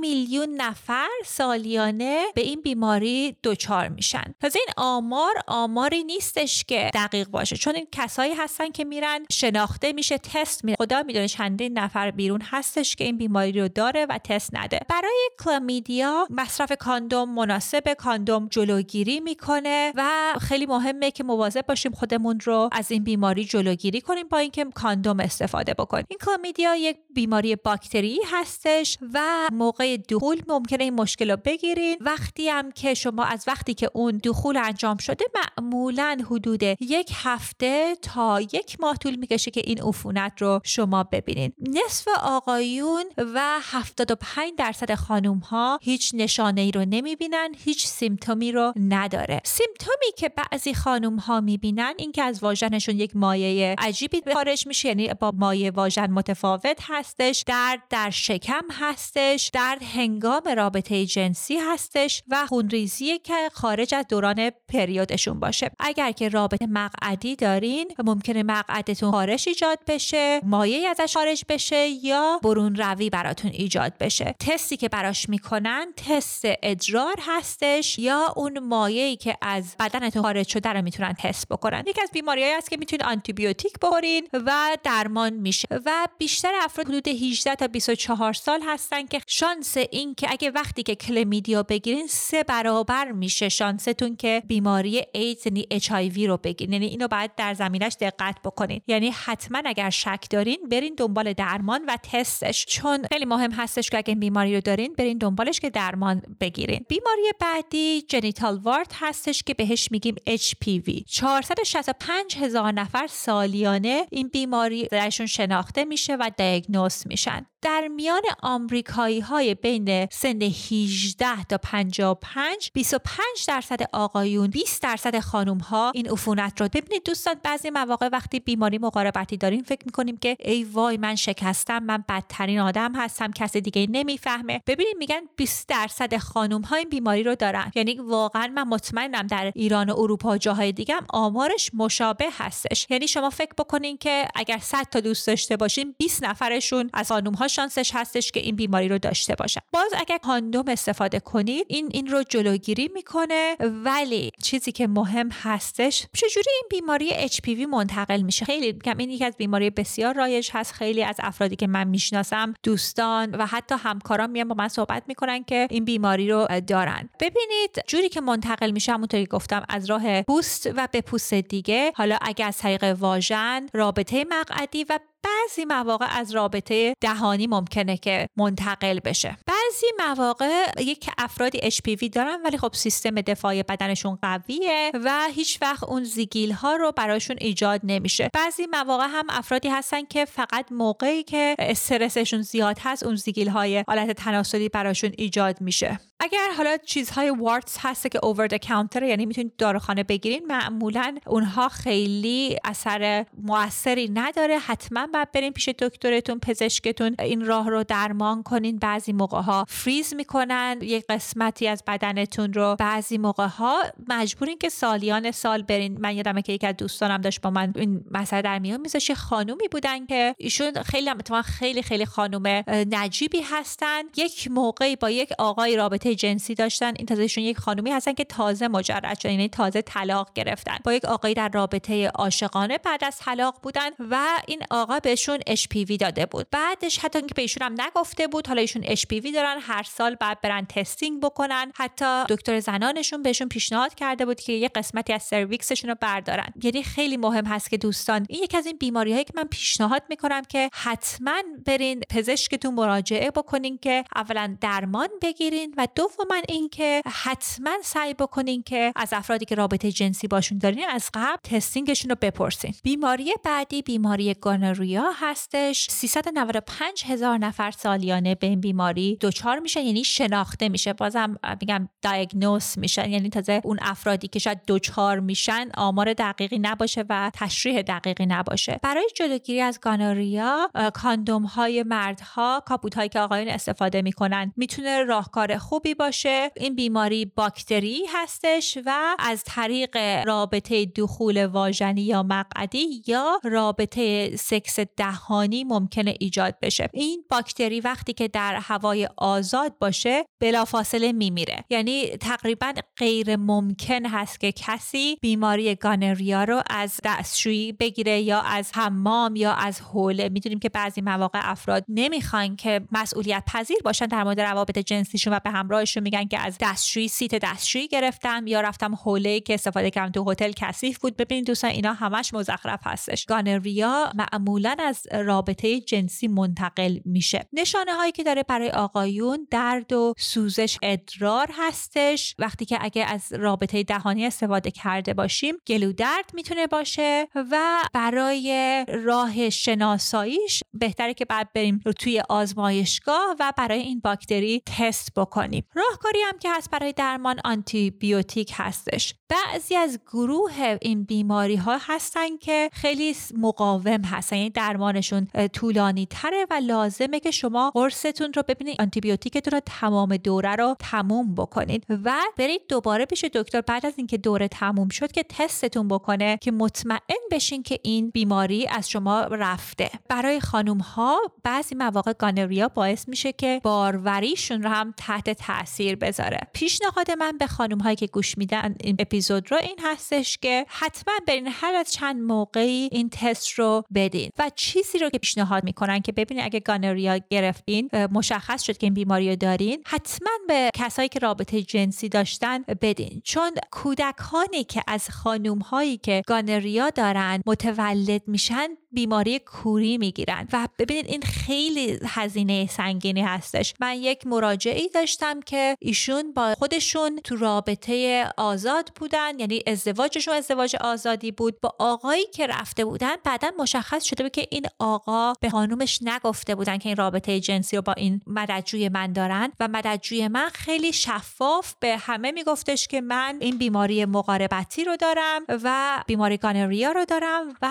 میلیون 0.00 0.54
نفر 0.54 1.08
سالیانه 1.24 2.24
به 2.34 2.40
این 2.40 2.60
بیماری 2.60 3.36
دچار 3.44 3.88
میشن. 3.88 4.34
تازه 4.40 4.58
این 4.58 4.68
آمار 4.76 5.34
آماری 5.46 6.04
نیستش 6.04 6.64
که 6.64 6.90
دقیق 6.94 7.28
باشه 7.28 7.56
چون 7.56 7.74
این 7.74 7.86
کسایی 7.92 8.32
هستن 8.34 8.70
که 8.70 8.84
میرن 8.84 9.26
شناخته 9.32 9.92
میشه 9.92 10.18
تست 10.18 10.64
می 10.64 10.74
خدا 10.78 11.02
می‌دونه 11.02 11.28
چندین 11.28 11.78
نفر 11.78 12.10
بیرون 12.10 12.40
هستش 12.40 12.96
که 12.96 13.04
این 13.04 13.18
بیماری 13.18 13.60
رو 13.60 13.68
داره 13.68 14.06
و 14.06 14.18
تست 14.24 14.50
نده. 14.52 14.80
برای 14.88 15.28
کلامیدیا 15.44 16.26
مصرف 16.30 16.72
کاندوم 16.72 17.34
مناسب 17.34 17.94
کاندوم 17.94 18.48
جلوگیری 18.48 19.20
می‌کنه 19.20 19.92
و 19.96 20.34
خیلی 20.40 20.66
مهمه 20.66 21.10
که 21.10 21.24
مواظب 21.24 21.66
باشیم 21.66 21.92
خودمون 21.92 22.40
رو 22.40 22.68
از 22.72 22.90
این 22.90 23.04
بیماری 23.04 23.44
جلوگیری 23.44 24.00
کنیم 24.00 24.28
با 24.28 24.38
اینکه 24.38 24.64
کاندوم 24.74 25.20
استفاده 25.20 25.74
بکنیم. 25.74 26.06
این 26.08 26.18
کلامیدیا 26.42 26.76
یک 26.76 26.96
بیماری 27.14 27.56
باکتری 27.56 28.20
هستش 28.32 28.98
و 29.14 29.48
موقع 29.52 29.96
دخول 29.96 30.42
ممکنه 30.48 30.84
این 30.84 30.94
مشکل 30.94 31.30
رو 31.30 31.36
بگیرین. 31.44 31.96
وقتی 32.00 32.48
هم 32.48 32.72
که 32.72 32.94
شما 32.94 33.24
از 33.24 33.44
وقتی 33.46 33.74
که 33.74 33.90
اون 33.94 34.20
دخول 34.24 34.56
انجام 34.56 34.96
شده 34.96 35.24
معمولا 35.34 36.18
حدود 36.30 36.62
یک 36.62 37.12
هفته 37.14 37.96
تا 38.02 38.40
یک 38.40 38.76
ماه 38.80 38.96
طول 38.96 39.16
می‌کشه 39.16 39.50
که 39.50 39.62
این 39.64 39.82
عفونت 39.82 40.32
رو 40.42 40.60
شما 40.64 41.02
ببینین. 41.02 41.52
نصف 41.58 42.08
آقایون 42.22 43.04
و 43.18 43.58
75 43.62 44.52
درصد 44.58 44.94
خانوم 44.94 45.38
ها 45.38 45.78
هیچ 45.82 46.10
نشانه 46.14 46.60
ای 46.60 46.70
رو 46.70 46.84
نمی‌بینن 46.84 47.48
هیچ 47.64 47.86
سیمتومی 47.86 48.52
رو 48.52 48.72
نداره. 48.76 49.40
سیمتومی 49.44 50.12
که 50.16 50.28
بعضی 50.28 50.74
خانوم 50.74 51.16
ها 51.16 51.40
می‌بینن 51.40 51.94
این 51.96 52.12
که 52.12 52.22
از 52.22 52.42
واژنشون 52.42 52.98
یک 52.98 53.16
مایه 53.16 53.74
عجیبی 53.78 54.22
خارج 54.32 54.66
میشه 54.66 54.88
یعنی 54.88 55.14
با 55.14 55.30
مایه 55.30 55.70
واژن 55.70 56.10
متفاوت 56.32 56.80
هستش 56.88 57.44
درد 57.46 57.82
در 57.90 58.10
شکم 58.10 58.62
هستش 58.70 59.50
درد 59.52 59.82
هنگام 59.82 60.42
رابطه 60.56 61.06
جنسی 61.06 61.56
هستش 61.56 62.22
و 62.28 62.46
خونریزی 62.46 63.18
که 63.18 63.34
خارج 63.52 63.94
از 63.94 64.06
دوران 64.08 64.50
پریودشون 64.68 65.40
باشه. 65.40 65.70
اگر 65.78 66.12
که 66.12 66.28
رابطه 66.28 66.66
مقعدی 66.66 67.36
دارین 67.36 67.88
ممکنه 68.04 68.42
مقعدتون 68.42 69.10
خارش 69.10 69.48
ایجاد 69.48 69.78
بشه 69.86 70.40
مایه 70.44 70.88
ازش 70.88 71.14
خارج 71.16 71.44
بشه 71.48 71.88
یا 71.88 72.40
برون 72.42 72.76
روی 72.76 73.10
براتون 73.10 73.50
ایجاد 73.50 73.98
بشه. 73.98 74.34
تستی 74.40 74.76
که 74.76 74.88
براش 74.88 75.28
می‌کنن 75.28 75.92
تست 75.96 76.42
ادرار 76.44 77.16
هستش 77.20 77.98
یا 77.98 78.32
اون 78.36 78.58
مایه‌ای 78.58 79.16
که 79.16 79.36
از 79.42 79.76
بدنتون 79.80 80.22
خارج 80.22 80.48
شده 80.48 80.68
رو 80.68 80.82
می‌تونن 80.82 81.12
تست 81.12 81.48
بکنن. 81.48 81.84
یکی 81.86 82.02
از 82.02 82.10
بیماریهایی 82.12 82.54
هست 82.54 82.70
که 82.70 82.76
می‌تونید 82.76 83.02
آنتیبیوتیک 83.02 83.72
بخورین 83.82 84.28
و 84.32 84.76
درمان 84.82 85.32
میشه 85.32 85.68
و 85.86 86.08
بیشتر 86.22 86.52
افراد 86.62 86.88
حدود 86.88 87.08
18 87.08 87.54
تا 87.54 87.66
24 87.66 88.32
سال 88.32 88.60
هستن 88.66 89.06
که 89.06 89.20
شانس 89.26 89.76
این 89.76 90.14
که 90.14 90.26
اگه 90.30 90.50
وقتی 90.50 90.82
که 90.82 90.94
کلمیدیا 90.94 91.62
بگیرین 91.62 92.06
سه 92.06 92.42
برابر 92.42 93.12
میشه 93.12 93.48
شانستون 93.48 94.16
که 94.16 94.42
بیماری 94.46 95.02
ایدز 95.12 95.46
یعنی 95.46 95.66
اچ 95.70 95.92
رو 96.26 96.36
بگیرین 96.36 96.72
یعنی 96.72 96.86
اینو 96.86 97.08
باید 97.08 97.34
در 97.34 97.54
زمینش 97.54 97.96
دقت 98.00 98.36
بکنین. 98.44 98.80
یعنی 98.86 99.10
حتما 99.10 99.62
اگر 99.64 99.90
شک 99.90 100.26
دارین 100.30 100.58
برین 100.70 100.94
دنبال 100.94 101.32
درمان 101.32 101.84
و 101.88 101.96
تستش. 102.02 102.66
چون 102.66 103.06
خیلی 103.12 103.24
مهم 103.24 103.52
هستش 103.52 103.90
که 103.90 103.98
اگه 103.98 104.14
بیماری 104.14 104.54
رو 104.54 104.60
دارین 104.60 104.94
برین 104.98 105.18
دنبالش 105.18 105.60
که 105.60 105.70
درمان 105.70 106.22
بگیرین. 106.40 106.84
بیماری 106.88 107.22
بعدی 107.40 108.02
جنیتال 108.02 108.56
وارد 108.56 108.92
هستش 109.00 109.42
که 109.42 109.54
بهش 109.54 109.88
میگیم 109.90 110.14
HPV 110.28 111.04
465 111.06 112.36
هزار 112.36 112.72
نفر 112.72 113.06
سالیانه 113.06 114.06
این 114.10 114.28
بیماری 114.28 114.88
درشون 114.88 115.26
شناخته 115.26 115.84
میشه. 115.84 116.11
و 116.16 116.30
دیگنوز 116.36 117.02
میشن. 117.06 117.46
در 117.62 117.88
میان 117.88 118.22
آمریکایی 118.42 119.20
های 119.20 119.54
بین 119.54 120.06
سن 120.06 120.42
18 120.42 121.44
تا 121.48 121.58
55 121.58 122.70
25 122.74 123.22
درصد 123.48 123.82
آقایون 123.92 124.50
20 124.50 124.82
درصد 124.82 125.18
خانم 125.18 125.58
ها 125.58 125.90
این 125.94 126.10
عفونت 126.10 126.60
رو 126.60 126.68
ببینید 126.68 127.04
دوستان 127.04 127.34
بعضی 127.42 127.70
مواقع 127.70 128.08
وقتی 128.12 128.40
بیماری 128.40 128.78
مقاربتی 128.78 129.36
داریم 129.36 129.62
فکر 129.62 129.82
می‌کنیم 129.86 130.16
که 130.16 130.36
ای 130.40 130.64
وای 130.64 130.96
من 130.96 131.14
شکستم 131.14 131.78
من 131.78 132.04
بدترین 132.08 132.58
آدم 132.58 132.92
هستم 132.94 133.30
کسی 133.30 133.60
دیگه 133.60 133.86
نمی‌فهمه. 133.90 134.62
ببینید 134.66 134.96
میگن 134.98 135.20
20 135.36 135.68
درصد 135.68 136.16
خانم 136.16 136.60
ها 136.60 136.76
این 136.76 136.88
بیماری 136.88 137.22
رو 137.22 137.34
دارن. 137.34 137.72
یعنی 137.74 137.94
واقعا 137.94 138.52
من 138.54 138.68
مطمئنم 138.68 139.26
در 139.26 139.52
ایران 139.54 139.90
و 139.90 139.94
اروپا 139.98 140.38
جاهای 140.38 140.72
دیگه 140.72 140.94
هم 140.94 141.06
آمارش 141.10 141.70
مشابه 141.74 142.28
هستش. 142.38 142.86
یعنی 142.90 143.08
شما 143.08 143.30
فکر 143.30 143.52
بکنین 143.58 143.98
که 143.98 144.28
اگر 144.34 144.58
100 144.58 144.82
تا 144.90 145.00
دوست 145.00 145.26
داشته 145.26 145.56
باشین 145.56 145.91
20 145.98 146.24
نفرشون 146.24 146.90
از 146.92 147.08
خانم 147.08 147.34
ها 147.34 147.48
شانسش 147.48 147.90
هستش 147.94 148.32
که 148.32 148.40
این 148.40 148.56
بیماری 148.56 148.88
رو 148.88 148.98
داشته 148.98 149.34
باشن. 149.34 149.60
باز 149.72 149.90
اگر 149.96 150.18
کاندوم 150.18 150.64
استفاده 150.68 151.20
کنید 151.20 151.66
این 151.68 151.88
این 151.92 152.06
رو 152.06 152.22
جلوگیری 152.22 152.90
می‌کنه 152.94 153.56
ولی 153.84 154.30
چیزی 154.42 154.72
که 154.72 154.86
مهم 154.86 155.28
هستش 155.42 156.06
چجوری 156.16 156.50
این 156.50 156.64
بیماری 156.70 157.28
HPV 157.28 157.66
منتقل 157.70 158.22
میشه؟ 158.22 158.44
خیلی 158.44 158.72
میگم 158.72 158.96
این 158.96 159.10
یکی 159.10 159.24
از 159.24 159.36
بیماری 159.36 159.70
بسیار 159.70 160.14
رایج 160.14 160.50
هست. 160.52 160.72
خیلی 160.72 161.04
از 161.04 161.16
افرادی 161.18 161.56
که 161.56 161.66
من 161.66 161.88
می‌شناسم 161.88 162.54
دوستان 162.62 163.34
و 163.34 163.46
حتی 163.46 163.74
همکاران 163.78 164.30
میان 164.30 164.48
با 164.48 164.54
من 164.54 164.68
صحبت 164.68 165.02
می‌کنن 165.06 165.44
که 165.44 165.66
این 165.70 165.84
بیماری 165.84 166.30
رو 166.30 166.46
دارن. 166.66 167.08
ببینید 167.20 167.84
جوری 167.86 168.08
که 168.08 168.20
منتقل 168.20 168.70
میشه 168.70 168.92
همونطوری 168.92 169.26
گفتم 169.26 169.64
از 169.68 169.90
راه 169.90 170.22
پوست 170.22 170.68
و 170.76 170.88
به 170.92 171.00
پوست 171.00 171.34
دیگه. 171.34 171.92
حالا 171.94 172.18
اگر 172.20 172.46
از 172.46 172.58
طریق 172.58 172.84
واژن 172.84 173.66
رابطه 173.72 174.24
مقعدی 174.30 174.84
و 174.84 174.98
بعضی 175.24 175.64
مواقع 175.64 176.06
از 176.10 176.34
رابطه 176.34 176.94
دهانی 177.00 177.46
ممکنه 177.46 177.96
که 177.96 178.26
منتقل 178.36 179.00
بشه. 179.00 179.36
بعضی 179.46 179.86
مواقع 180.08 180.66
یک 180.78 181.10
افرادی 181.18 181.58
HPV 181.70 182.08
دارن 182.12 182.42
ولی 182.44 182.58
خب 182.58 182.70
سیستم 182.74 183.20
دفاعی 183.20 183.62
بدنشون 183.62 184.18
قویه 184.22 184.92
و 184.94 185.28
هیچ 185.34 185.58
وقت 185.62 185.84
اون 185.84 186.04
زیگیل 186.04 186.52
ها 186.52 186.76
رو 186.76 186.92
براشون 186.92 187.36
ایجاد 187.40 187.80
نمیشه. 187.84 188.30
بعضی 188.34 188.66
مواقع 188.70 189.06
هم 189.08 189.26
افرادی 189.28 189.68
هستن 189.68 190.04
که 190.04 190.24
فقط 190.24 190.72
موقعی 190.72 191.22
که 191.22 191.56
استرسشون 191.58 192.42
زیاد 192.42 192.78
هست 192.80 193.02
اون 193.02 193.16
زیگیل 193.16 193.48
های 193.48 193.84
حالت 193.88 194.10
تناسلی 194.10 194.68
براشون 194.68 195.12
ایجاد 195.18 195.60
میشه. 195.60 195.98
اگر 196.24 196.48
حالا 196.56 196.76
چیزهای 196.76 197.30
وارتس 197.30 197.76
هست 197.80 198.10
که 198.10 198.18
اوور 198.22 198.46
د 198.46 198.66
کانتر 198.66 199.02
یعنی 199.02 199.26
می‌تونید 199.26 199.56
داروخانه 199.56 200.02
بگیرین 200.02 200.46
معمولا 200.46 201.18
اونها 201.26 201.68
خیلی 201.68 202.56
اثر 202.64 203.26
موثری 203.42 204.08
نداره. 204.08 204.58
حتما 204.58 205.06
باید 205.06 205.32
برین 205.32 205.52
پیش 205.52 205.68
دکترتون 205.68 206.38
پزشکتون 206.38 207.16
این 207.18 207.44
راه 207.46 207.70
رو 207.70 207.84
درمان 207.84 208.42
کنین. 208.42 208.78
بعضی 208.78 209.12
موقع 209.12 209.40
ها 209.40 209.64
فریز 209.68 210.14
می‌کنن. 210.14 210.78
یک 210.82 211.04
قسمتی 211.08 211.68
از 211.68 211.82
بدنتون 211.86 212.52
رو 212.52 212.76
بعضی 212.78 213.18
موقع 213.18 213.46
ها 213.46 213.82
مجبورین 214.08 214.58
که 214.58 214.68
سالیان 214.68 215.30
سال 215.30 215.62
برین. 215.62 216.00
من 216.00 216.16
یادمه 216.16 216.42
که 216.42 216.52
یک 216.52 216.64
از 216.64 216.76
دوستانم 216.76 217.20
داشت 217.20 217.40
با 217.40 217.50
من 217.50 217.72
این 217.76 218.04
مسئله 218.10 218.42
در 218.42 218.58
میون 218.58 218.80
میذاشه 218.80 219.14
خانومی 219.14 219.68
بودن 219.68 220.06
که 220.06 220.34
ایشون 220.38 220.72
خیلی 220.82 221.10
خیلی 221.44 221.82
خیلی 221.82 222.06
خانوم 222.06 222.62
نجیبی 222.68 223.40
هستن. 223.40 224.02
یک 224.16 224.48
موقعی 224.50 224.96
با 224.96 225.10
یک 225.10 225.32
آقای 225.38 225.76
رابطه 225.76 226.11
جنسی 226.14 226.54
داشتن 226.54 226.92
این 226.96 227.06
تازه 227.06 227.40
یک 227.40 227.58
خانومی 227.58 227.90
هستن 227.90 228.12
که 228.12 228.24
تازه 228.24 228.68
مجرد 228.68 229.18
شدن 229.18 229.30
یعنی 229.30 229.48
تازه 229.48 229.82
طلاق 229.82 230.30
گرفتن. 230.34 230.76
با 230.84 230.92
یک 230.92 231.04
آقایی 231.04 231.34
در 231.34 231.48
رابطه 231.48 232.08
عاشقانه 232.08 232.78
بعد 232.78 233.04
از 233.04 233.18
طلاق 233.18 233.58
بودن 233.62 233.90
و 234.10 234.26
این 234.46 234.62
آقا 234.70 234.98
بهشون 234.98 235.38
HPV 235.38 235.96
داده 235.96 236.26
بود. 236.26 236.46
بعدش 236.50 236.98
حتی 236.98 237.18
اینکه 237.18 237.34
به 237.34 237.42
ایشون 237.42 237.66
هم 237.66 237.80
نگفته 237.80 238.26
بود 238.26 238.46
حالا 238.46 238.60
ایشون 238.60 238.82
HPV 238.82 239.34
دارن 239.34 239.58
هر 239.60 239.82
سال 239.82 240.14
بعد 240.14 240.40
برن 240.40 240.66
تستینگ 240.66 241.20
بکنن. 241.20 241.72
حتی 241.74 242.24
دکتر 242.28 242.60
زنانشون 242.60 243.22
بهشون 243.22 243.48
پیشنهاد 243.48 243.94
کرده 243.94 244.24
بود 244.26 244.40
که 244.40 244.52
یه 244.52 244.68
قسمتی 244.68 245.12
از 245.12 245.22
سرویکسشون 245.22 245.90
رو 245.90 245.96
بردارن. 246.00 246.52
یعنی 246.62 246.82
خیلی 246.82 247.16
مهم 247.16 247.46
هست 247.46 247.70
که 247.70 247.76
دوستان 247.76 248.26
این 248.28 248.42
یکی 248.42 248.56
از 248.56 248.66
این 248.66 248.76
بیماری 248.76 249.12
هایی 249.12 249.24
که 249.24 249.32
من 249.36 249.44
پیشنهاد 249.44 250.02
می‌کنم 250.08 250.42
که 250.48 250.70
حتما 250.72 251.42
برین 251.66 252.00
پزشکتون 252.10 252.74
مراجعه 252.74 253.30
بکنین 253.30 253.78
که 253.78 254.04
اولا 254.14 254.56
درمان 254.60 255.08
بگیرین 255.22 255.74
و 255.76 255.88
دوما 256.02 256.40
اینکه 256.48 257.02
حتما 257.06 257.70
سعی 257.82 258.14
بکنین 258.14 258.62
که 258.62 258.92
از 258.96 259.12
افرادی 259.12 259.44
که 259.44 259.54
رابطه 259.54 259.92
جنسی 259.92 260.28
باشون 260.28 260.58
دارین 260.58 260.88
از 260.88 261.10
قبل 261.14 261.36
تستینگشون 261.44 262.10
رو 262.10 262.16
بپرسین. 262.20 262.74
بیماری 262.82 263.34
بعدی 263.44 263.82
بیماری 263.82 264.34
گانوریا 264.34 265.12
هستش. 265.14 265.86
395 265.90 267.04
هزار 267.06 267.38
نفر 267.38 267.70
سالیانه 267.70 268.34
به 268.34 268.46
این 268.46 268.60
بیماری 268.60 269.18
دچار 269.20 269.58
میشه 269.58 269.80
یعنی 269.80 270.04
شناخته 270.04 270.68
میشه. 270.68 270.92
بازم 270.92 271.36
میگم 271.60 271.88
دایگنوس 272.02 272.78
میشن 272.78 273.10
یعنی 273.10 273.30
تازه 273.30 273.60
اون 273.64 273.78
افرادی 273.82 274.28
که 274.28 274.38
شاید 274.38 274.60
دچار 274.68 275.20
میشن 275.20 275.68
آمار 275.76 276.12
دقیقی 276.12 276.58
نباشه 276.58 277.04
و 277.08 277.30
تشریح 277.34 277.82
دقیقی 277.82 278.26
نباشه. 278.26 278.80
برای 278.82 279.08
جلوگیری 279.16 279.60
از 279.60 279.80
گانوریا 279.80 280.70
کاندوم 280.94 281.42
های 281.42 281.82
مردها 281.82 282.62
کاپوت 282.66 282.94
هایی 282.94 283.08
که 283.08 283.20
آقایون 283.20 283.48
استفاده 283.48 284.02
می‌کنن 284.02 284.52
می‌تونه 284.56 285.04
راهکار 285.04 285.58
خوبی 285.58 285.91
باشه. 285.94 286.50
این 286.56 286.74
بیماری 286.74 287.24
باکتری 287.24 288.06
هستش 288.14 288.78
و 288.86 289.16
از 289.18 289.44
طریق 289.46 289.96
رابطه 290.26 290.84
دخول 290.86 291.46
واژنی 291.46 292.02
یا 292.02 292.22
مقعدی 292.22 293.02
یا 293.06 293.40
رابطه 293.44 294.36
سکس 294.36 294.80
دهانی 294.80 295.64
ممکنه 295.64 296.14
ایجاد 296.20 296.54
بشه. 296.62 296.88
این 296.92 297.24
باکتری 297.30 297.80
وقتی 297.80 298.12
که 298.12 298.28
در 298.28 298.58
هوای 298.62 299.08
آزاد 299.16 299.78
باشه 299.78 300.24
بلافاصله 300.40 301.12
میمیره. 301.12 301.64
یعنی 301.70 302.16
تقریبا 302.16 302.72
غیر 302.96 303.36
ممکن 303.36 304.06
هست 304.06 304.40
که 304.40 304.52
کسی 304.52 305.16
بیماری 305.20 305.74
گانریا 305.74 306.44
رو 306.44 306.62
از 306.70 307.00
دستشویی 307.04 307.72
بگیره 307.72 308.20
یا 308.20 308.40
از 308.40 308.70
حمام 308.74 309.36
یا 309.36 309.52
از 309.52 309.80
حوله. 309.80 310.28
می‌دونیم 310.28 310.58
که 310.58 310.68
بعضی 310.68 311.00
مواقع 311.00 311.40
افراد 311.42 311.84
نمی‌خوان 311.88 312.56
که 312.56 312.80
مسئولیت 312.92 313.42
پذیر 313.46 313.76
باشن 313.84 314.06
در 314.06 314.24
مورد 314.24 314.40
روابط 314.40 314.78
جنسیشون 314.78 315.32
و 315.32 315.40
به 315.44 315.50
همراهشون 315.72 316.02
میگن 316.02 316.24
که 316.24 316.38
از 316.38 316.56
دستشویی 316.60 317.08
سیت 317.08 317.34
دستشویی 317.34 317.88
گرفتم 317.88 318.46
یا 318.46 318.60
رفتم 318.60 318.94
حوله 318.94 319.40
که 319.40 319.54
استفاده 319.54 319.90
کردم 319.90 320.12
تو 320.12 320.30
هتل 320.30 320.52
کثیف 320.56 320.98
بود. 320.98 321.16
ببینید 321.16 321.46
دوستان 321.46 321.70
اینا 321.70 321.92
همش 321.92 322.34
مزخرف 322.34 322.80
هستش. 322.84 323.26
گانریا 323.26 324.12
معمولا 324.14 324.76
از 324.78 325.06
رابطه 325.12 325.80
جنسی 325.80 326.28
منتقل 326.28 326.98
میشه. 327.04 327.48
نشانه 327.52 327.92
هایی 327.94 328.12
که 328.12 328.22
داره 328.22 328.42
برای 328.42 328.72
زایون 328.94 329.46
درد 329.50 329.92
و 329.92 330.14
سوزش 330.18 330.78
ادرار 330.82 331.50
هستش. 331.58 332.34
وقتی 332.38 332.64
که 332.64 332.78
اگه 332.80 333.04
از 333.04 333.32
رابطه 333.32 333.82
دهانی 333.82 334.26
استفاده 334.26 334.70
کرده 334.70 335.14
باشیم 335.14 335.54
گلو 335.66 335.92
درد 335.92 336.30
می‌تونه 336.34 336.66
باشه 336.66 337.28
و 337.34 337.82
برای 337.92 338.86
راه 338.88 339.50
شناساییش 339.50 340.62
بهتره 340.74 341.14
که 341.14 341.24
بعد 341.24 341.52
بریم 341.52 341.80
رو 341.84 341.92
توی 341.92 342.22
آزمایشگاه 342.28 343.36
و 343.40 343.52
برای 343.56 343.80
این 343.80 344.00
باکتری 344.00 344.62
تست 344.66 345.08
بکنیم. 345.16 345.61
راهکاری 345.74 346.18
هم 346.22 346.38
که 346.38 346.50
هست 346.52 346.70
برای 346.70 346.92
درمان 346.92 347.40
آنتی 347.44 347.90
بیوتیک 347.90 348.52
هستش. 348.54 349.14
بعضی 349.28 349.76
از 349.76 349.98
گروه 350.06 350.78
این 350.82 351.04
بیماری 351.04 351.56
ها 351.56 351.78
هستن 351.80 352.36
که 352.36 352.70
خیلی 352.72 353.16
مقاوم 353.38 354.04
هستن. 354.04 354.36
یعنی 354.36 354.50
درمانشون 354.50 355.26
طولانی 355.52 356.06
تره 356.06 356.46
و 356.50 356.54
لازمه 356.54 357.20
که 357.20 357.30
شما 357.30 357.70
قرصتون 357.70 358.32
رو 358.32 358.42
ببینید 358.48 358.80
آنتیبیوتیکتون 358.80 359.52
رو 359.52 359.60
تمام 359.66 360.16
دوره 360.16 360.56
رو 360.56 360.76
تموم 360.78 361.34
بکنید. 361.34 361.86
و 362.04 362.14
برید 362.36 362.62
دوباره 362.68 363.06
پیش 363.06 363.24
دکتر. 363.24 363.60
بعد 363.60 363.86
از 363.86 363.94
اینکه 363.96 364.18
دوره 364.18 364.48
تموم 364.48 364.88
شد 364.88 365.12
که 365.12 365.22
تستتون 365.22 365.88
بکنه 365.88 366.38
که 366.40 366.52
مطمئن 366.52 367.22
بشین 367.30 367.62
که 367.62 367.78
این 367.82 368.10
بیماری 368.10 368.66
از 368.66 368.90
شما 368.90 369.20
رفته. 369.20 369.90
برای 370.08 370.40
خانم 370.40 370.78
ها 370.78 371.20
بعضی 371.42 371.74
مواقع 371.74 372.12
گانریا 372.12 372.68
باعث 372.68 373.08
میشه 373.08 373.32
که 373.32 373.60
باروریشون 373.64 374.62
رو 374.62 374.70
هم 374.70 374.94
تحت 374.96 375.32
تاثیر 375.52 375.96
بذاره. 375.96 376.38
پیشنهاد 376.52 377.10
من 377.10 377.38
به 377.38 377.46
خانم 377.46 377.78
هایی 377.78 377.96
که 377.96 378.06
گوش 378.06 378.38
میدن 378.38 378.74
این 378.80 378.96
اپیزود 378.98 379.52
رو 379.52 379.56
این 379.56 379.76
هستش 379.82 380.38
که 380.38 380.66
حتما 380.68 381.14
برین 381.26 381.48
هر 381.50 381.74
از 381.74 381.92
چند 381.92 382.22
موقعی 382.22 382.88
این 382.92 383.10
تست 383.10 383.50
رو 383.50 383.84
بدین 383.94 384.30
و 384.38 384.50
چیزی 384.56 384.98
رو 384.98 385.10
که 385.10 385.18
پیشنهاد 385.18 385.64
می‌کنن 385.64 386.00
که 386.00 386.12
ببینید 386.12 386.44
اگه 386.44 386.60
گانریا 386.60 387.20
گرفتین 387.30 387.90
مشخص 388.12 388.62
شد 388.62 388.76
که 388.78 388.86
این 388.86 388.94
بیماری 388.94 389.30
رو 389.30 389.36
دارین 389.36 389.82
حتما 389.86 390.30
به 390.48 390.70
کسایی 390.74 391.08
که 391.08 391.18
رابطه 391.18 391.62
جنسی 391.62 392.08
داشتن 392.08 392.62
بدین. 392.62 393.22
چون 393.24 393.50
کودکانی 393.70 394.64
که 394.64 394.82
از 394.86 395.10
خانوم 395.10 395.58
هایی 395.58 395.96
که 395.96 396.22
گانریا 396.26 396.90
دارن 396.90 397.42
متولد 397.46 398.22
میشن 398.26 398.68
بیماری 398.92 399.38
کوری 399.38 399.98
می‌گیرن. 399.98 400.48
و 400.52 400.68
ببینید 400.78 401.06
این 401.06 401.22
خیلی 401.22 401.98
هزینه 402.06 402.66
سنگینی 402.66 403.22
هستش. 403.22 403.74
من 403.80 403.96
یک 403.96 404.26
مراجعی 404.26 404.88
داشتم 404.88 405.40
که 405.40 405.76
ایشون 405.80 406.32
با 406.32 406.54
خودشون 406.58 407.20
تو 407.24 407.36
رابطه 407.36 408.26
آزاد 408.36 408.92
بودن 408.96 409.40
یعنی 409.40 409.62
ازدواجشون 409.66 410.34
ازدواج 410.34 410.76
آزادی 410.76 411.32
بود 411.32 411.60
با 411.60 411.74
آقایی 411.78 412.26
که 412.26 412.46
رفته 412.46 412.84
بودن. 412.84 413.16
بعدا 413.24 413.50
مشخص 413.58 414.04
شده 414.04 414.22
بود 414.22 414.32
که 414.32 414.46
این 414.50 414.66
آقا 414.78 415.32
به 415.40 415.50
خانومش 415.50 415.98
نگفته 416.02 416.54
بودن 416.54 416.78
که 416.78 416.88
این 416.88 416.96
رابطه 416.96 417.40
جنسی 417.40 417.76
رو 417.76 417.82
با 417.82 417.92
این 417.92 418.20
مددجوی 418.26 418.88
من 418.88 419.12
دارن. 419.12 419.52
و 419.60 419.68
مددجوی 419.68 420.28
من 420.28 420.48
خیلی 420.54 420.92
شفاف 420.92 421.74
به 421.80 421.96
همه 421.96 422.32
میگفتش 422.32 422.88
که 422.88 423.00
من 423.00 423.38
این 423.40 423.58
بیماری 423.58 424.04
مقاربتی 424.04 424.84
رو 424.84 424.96
دارم 424.96 425.42
و 425.48 425.98
بیماری 426.06 426.36
گانریا 426.36 426.92
رو 426.92 427.04
دارم 427.04 427.54
و 427.62 427.70